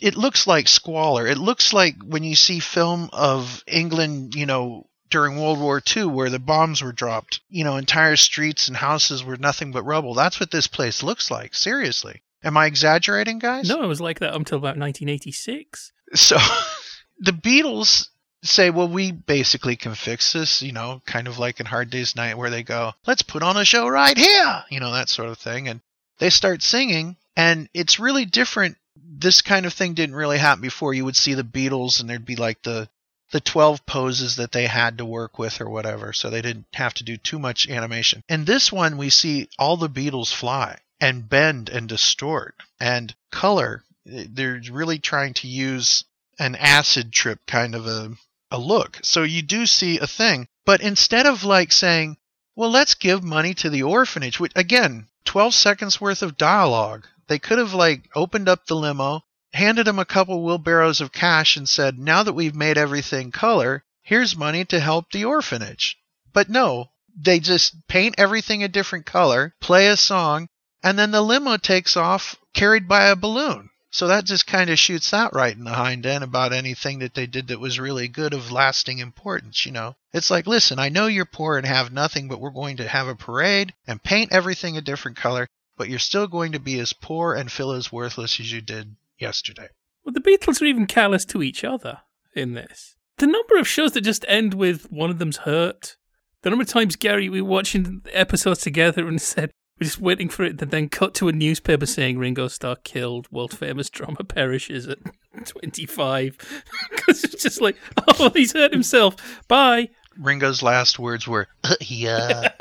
[0.00, 1.26] it looks like squalor.
[1.26, 6.04] It looks like when you see film of England, you know, during World War II,
[6.04, 10.14] where the bombs were dropped, you know, entire streets and houses were nothing but rubble.
[10.14, 12.22] That's what this place looks like, seriously.
[12.42, 13.68] Am I exaggerating, guys?
[13.68, 15.92] No, it was like that until about 1986.
[16.14, 16.36] So
[17.18, 18.08] the Beatles
[18.42, 22.16] say, well, we basically can fix this, you know, kind of like in Hard Day's
[22.16, 25.28] Night, where they go, let's put on a show right here, you know, that sort
[25.28, 25.68] of thing.
[25.68, 25.80] And
[26.18, 28.76] they start singing, and it's really different.
[28.96, 30.94] This kind of thing didn't really happen before.
[30.94, 32.88] You would see the Beatles, and there'd be like the
[33.32, 36.94] the 12 poses that they had to work with or whatever, so they didn't have
[36.94, 38.24] to do too much animation.
[38.28, 43.84] In this one, we see all the Beatles fly and bend and distort and color.
[44.04, 46.04] They're really trying to use
[46.38, 48.12] an acid trip kind of a,
[48.50, 48.98] a look.
[49.02, 50.48] So you do see a thing.
[50.64, 52.16] But instead of like saying,
[52.54, 57.38] well, let's give money to the orphanage, which again, 12 seconds worth of dialogue, they
[57.38, 59.22] could have like opened up the limo,
[59.52, 63.84] handed him a couple wheelbarrows of cash and said, now that we've made everything color,
[64.02, 65.98] here's money to help the orphanage.
[66.32, 70.48] But no, they just paint everything a different color, play a song,
[70.82, 73.70] and then the limo takes off carried by a balloon.
[73.92, 77.14] So that just kind of shoots that right in the hind end about anything that
[77.14, 79.96] they did that was really good of lasting importance, you know.
[80.12, 83.08] It's like, listen, I know you're poor and have nothing, but we're going to have
[83.08, 86.92] a parade and paint everything a different color, but you're still going to be as
[86.92, 89.68] poor and feel as worthless as you did yesterday.
[90.04, 91.98] Well, the Beatles are even callous to each other
[92.34, 92.94] in this.
[93.18, 95.96] The number of shows that just end with one of them's hurt.
[96.42, 99.50] The number of times, Gary, we were watching episodes together and said,
[99.80, 103.30] we're just waiting for it to then cut to a newspaper saying Ringo Starr killed,
[103.32, 104.98] world famous drummer perishes at
[105.46, 106.36] 25.
[106.90, 107.76] Because it's just like,
[108.18, 109.16] oh, he's hurt himself.
[109.48, 109.88] Bye.
[110.18, 112.52] Ringo's last words were, uh, yeah.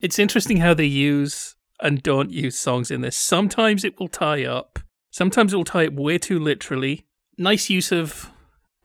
[0.00, 3.16] it's interesting how they use and don't use songs in this.
[3.16, 4.78] Sometimes it will tie up,
[5.10, 7.06] sometimes it will tie up way too literally.
[7.36, 8.30] Nice use of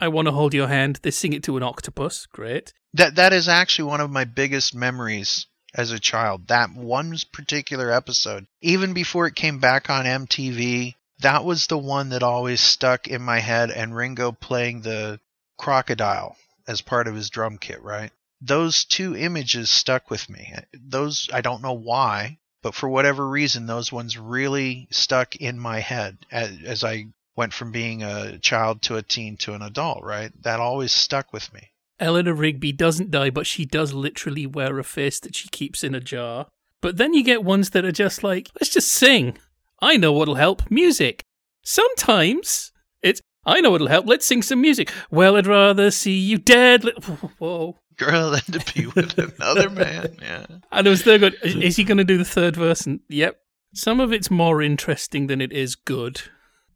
[0.00, 0.98] I want to hold your hand.
[1.02, 2.26] They sing it to an octopus.
[2.26, 2.72] Great.
[2.94, 6.48] That that is actually one of my biggest memories as a child.
[6.48, 12.10] That one particular episode, even before it came back on MTV, that was the one
[12.10, 13.70] that always stuck in my head.
[13.70, 15.20] And Ringo playing the
[15.58, 18.10] crocodile as part of his drum kit, right?
[18.40, 20.54] Those two images stuck with me.
[20.72, 25.80] Those I don't know why, but for whatever reason, those ones really stuck in my
[25.80, 27.06] head as, as I
[27.36, 30.30] went from being a child to a teen to an adult, right?
[30.42, 31.70] That always stuck with me.
[32.00, 35.94] Eleanor Rigby doesn't die, but she does literally wear a face that she keeps in
[35.94, 36.46] a jar.
[36.80, 39.36] But then you get ones that are just like, let's just sing.
[39.82, 41.22] I know what'll help music.
[41.62, 42.72] Sometimes
[43.02, 44.90] it's, I know what'll help, let's sing some music.
[45.10, 46.84] Well, I'd rather see you dead.
[47.38, 47.76] Whoa.
[47.96, 50.16] Girl than to be with another man.
[50.22, 50.46] Yeah.
[50.72, 51.36] And it was there good.
[51.42, 52.86] Is he going to do the third verse?
[52.86, 53.36] And yep.
[53.72, 56.22] Some of it's more interesting than it is good,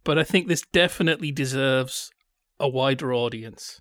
[0.05, 2.12] but I think this definitely deserves
[2.61, 3.81] a wider audience.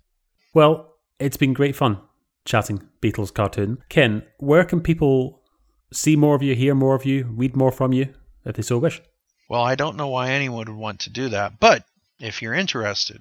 [0.52, 2.00] Well, it's been great fun
[2.44, 3.78] chatting Beatles cartoon.
[3.88, 5.40] Ken, where can people
[5.92, 8.12] see more of you, hear more of you, read more from you,
[8.44, 9.00] if they so wish?
[9.48, 11.84] Well, I don't know why anyone would want to do that, but
[12.18, 13.20] if you're interested,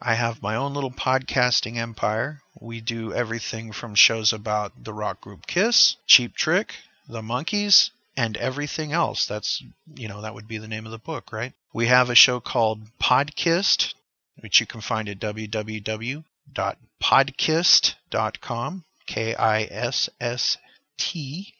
[0.00, 2.40] I have my own little podcasting empire.
[2.60, 6.74] We do everything from shows about the rock group Kiss, Cheap Trick,
[7.08, 9.26] the Monkees, and everything else.
[9.26, 9.62] That's,
[9.94, 11.52] you know, that would be the name of the book, right?
[11.72, 13.94] We have a show called Podkisst,
[14.40, 15.20] which you can find at
[16.52, 20.58] www.podkisst.com, K I S S
[20.98, 21.54] T.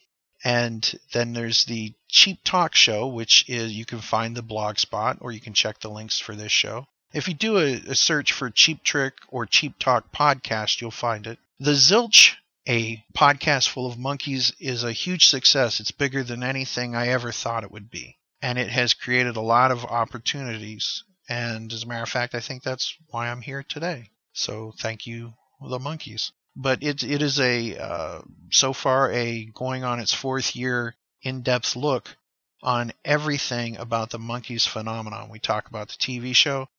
[0.45, 5.17] And then there's the Cheap Talk Show, which is you can find the blog spot
[5.21, 6.87] or you can check the links for this show.
[7.13, 11.27] If you do a, a search for Cheap Trick or Cheap Talk podcast, you'll find
[11.27, 11.39] it.
[11.59, 12.35] The Zilch
[12.67, 15.79] a podcast full of Monkees is a huge success.
[15.79, 18.17] It's bigger than anything I ever thought it would be.
[18.41, 21.03] And it has created a lot of opportunities.
[21.27, 24.09] And as a matter of fact, I think that's why I'm here today.
[24.33, 26.31] So thank you, the Monkees.
[26.55, 28.21] But it, it is a, uh,
[28.51, 32.15] so far, a going on its fourth year in depth look
[32.61, 35.29] on everything about the Monkees phenomenon.
[35.29, 36.69] We talk about the TV show,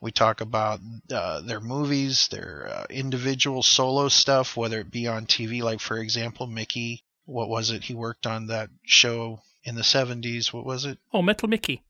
[0.00, 0.80] we talk about
[1.12, 5.98] uh, their movies, their uh, individual solo stuff, whether it be on TV, like for
[5.98, 7.04] example, Micky.
[7.26, 7.84] What was it?
[7.84, 10.52] He worked on that show in the 70s.
[10.52, 10.98] What was it?
[11.12, 11.82] Oh, Metal Mickey.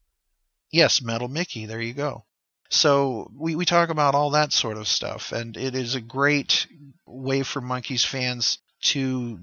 [0.71, 1.65] Yes, Metal Mickey.
[1.65, 2.25] There you go.
[2.71, 6.67] So we, we talk about all that sort of stuff, and it is a great
[7.05, 9.39] way for Monkees fans to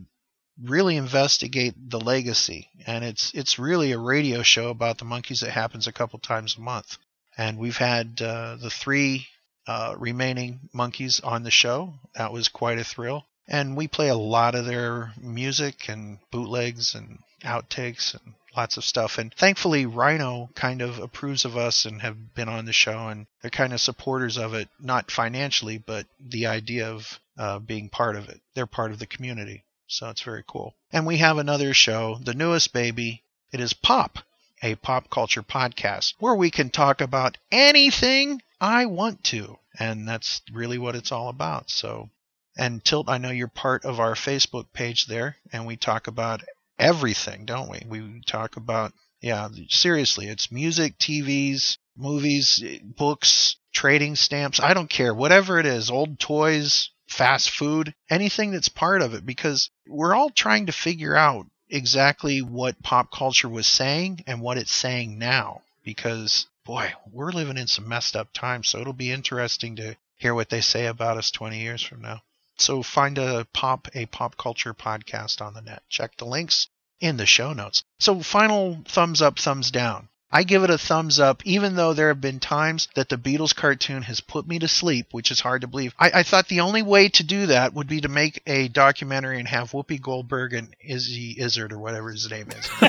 [0.61, 2.69] really investigate the legacy.
[2.87, 6.57] And it's it's really a radio show about the Monkees that happens a couple times
[6.57, 6.99] a month
[7.39, 9.29] and we've had uh, the three
[9.67, 11.95] uh, remaining Monkees on the show.
[12.17, 13.25] That was quite a thrill.
[13.47, 18.85] And we play a lot of their music and bootlegs and outtakes and lots of
[18.85, 19.19] stuff.
[19.19, 23.29] And thankfully, Rhino kind of approves of us and have been on the show, and
[23.41, 28.17] they're kind of supporters of it, not financially, but the idea of uh, being part
[28.17, 28.41] of it.
[28.55, 29.63] They're part of the community.
[29.87, 30.75] So it's very cool.
[30.93, 33.23] And we have another show, the newest baby.
[33.53, 34.19] It is Pop,
[34.61, 39.57] a pop culture podcast where we can talk about anything I want to.
[39.79, 41.71] And that's really what it's all about.
[41.71, 42.11] So,
[42.57, 46.43] and Till, I know you're part of our Facebook page there, and we talk about
[46.79, 47.83] everything, don't we?
[47.87, 54.61] We talk about, yeah, seriously, it's music, TVs, movies, books, trading stamps.
[54.61, 55.15] I don't care.
[55.15, 60.31] Whatever it is, old toys, fast food, anything that's part of it, because we're all
[60.31, 65.63] trying to figure out exactly what pop culture was saying and what it's saying now
[65.89, 70.35] because boy, we're living in some messed up times, so it'll be interesting to hear
[70.35, 72.21] what they say about us 20 years from now.
[72.61, 75.83] So find a pop a pop culture podcast on the net.
[75.89, 76.69] Check the links
[77.01, 77.83] in the show notes.
[78.01, 80.09] So final thumbs up, thumbs down.
[80.31, 83.55] I give it a thumbs up, even though there have been times that the Beatles
[83.57, 85.95] cartoon has put me to sleep, which is hard to believe.
[85.99, 89.39] I, I thought the only way to do that would be to make a documentary
[89.39, 92.69] and have Whoopi Goldberg and Izzy Izzard or whatever his name is.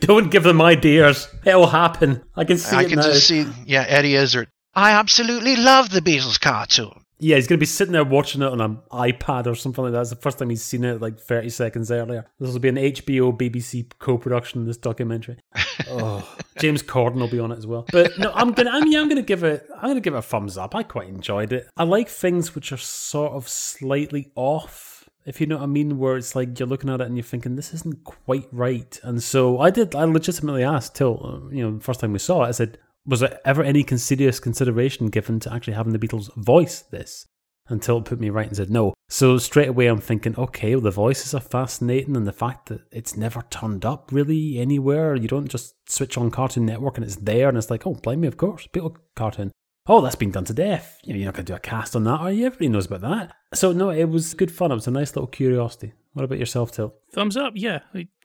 [0.00, 1.28] Don't give them ideas.
[1.46, 2.22] It'll happen.
[2.36, 3.04] I can see I it can now.
[3.04, 4.48] just see, yeah, Eddie Izzard.
[4.74, 7.03] I absolutely love the Beatles cartoon.
[7.18, 9.92] Yeah, he's going to be sitting there watching it on an iPad or something like
[9.92, 10.00] that.
[10.00, 12.26] It's the first time he's seen it like 30 seconds earlier.
[12.40, 15.38] This will be an HBO BBC co production, this documentary.
[15.88, 17.86] oh, James Corden will be on it as well.
[17.92, 20.00] But no, I'm going to, I mean, I'm going to give it, I'm going to
[20.00, 20.74] give it a thumbs up.
[20.74, 21.68] I quite enjoyed it.
[21.76, 24.94] I like things which are sort of slightly off
[25.24, 27.24] if you know what I mean, where it's like you're looking at it and you're
[27.24, 29.00] thinking this isn't quite right.
[29.02, 29.94] And so I did.
[29.94, 32.48] I legitimately asked Till uh, you know the first time we saw it.
[32.48, 36.80] I said, was there ever any serious consideration given to actually having the Beatles voice
[36.80, 37.26] this?
[37.68, 38.92] Until it put me right and said no.
[39.08, 42.82] So straight away I'm thinking, okay, well, the voices are fascinating, and the fact that
[42.90, 45.14] it's never turned up really anywhere.
[45.14, 48.20] You don't just switch on Cartoon Network and it's there, and it's like, oh, blame
[48.20, 49.50] me, of course, Beatles cartoon.
[49.86, 50.98] oh, that's been done to death.
[51.04, 52.46] You know, you're not going to do a cast on that, are you?
[52.46, 53.32] Everybody knows about that.
[53.54, 54.70] So, no, it was good fun.
[54.70, 55.92] It was a nice little curiosity.
[56.12, 56.94] What about yourself, Till?
[57.12, 57.80] Thumbs up, yeah.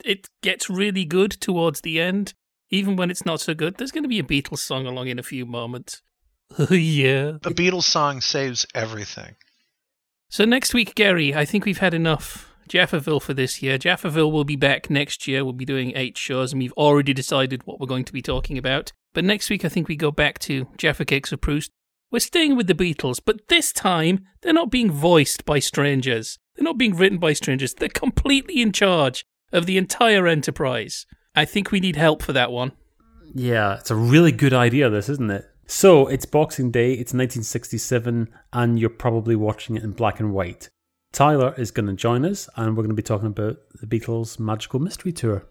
[0.05, 2.33] It gets really good towards the end.
[2.69, 5.19] Even when it's not so good, there's going to be a Beatles song along in
[5.19, 6.01] a few moments.
[6.69, 7.37] yeah.
[7.43, 9.35] A Beatles song saves everything.
[10.29, 13.77] So next week, Gary, I think we've had enough Jafferville for this year.
[13.77, 15.43] Jafferville will be back next year.
[15.43, 18.57] We'll be doing eight shows, and we've already decided what we're going to be talking
[18.57, 18.91] about.
[19.13, 21.71] But next week, I think we go back to Jaffa Cakes of Proust.
[22.11, 26.39] We're staying with the Beatles, but this time they're not being voiced by strangers.
[26.55, 27.73] They're not being written by strangers.
[27.73, 31.05] They're completely in charge of the entire enterprise.
[31.35, 32.71] I think we need help for that one.
[33.33, 35.45] Yeah, it's a really good idea, this, isn't it?
[35.67, 40.69] So, it's Boxing Day, it's 1967, and you're probably watching it in black and white.
[41.11, 44.39] Tyler is going to join us, and we're going to be talking about the Beatles'
[44.39, 45.45] Magical Mystery Tour.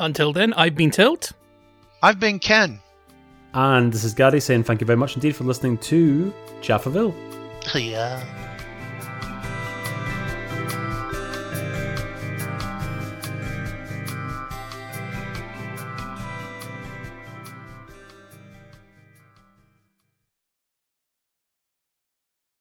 [0.00, 1.32] Until then, I've been Tilt.
[2.02, 2.78] I've been Ken.
[3.54, 7.14] And this is Gary saying thank you very much indeed for listening to Jafferville.
[7.74, 8.24] Yeah.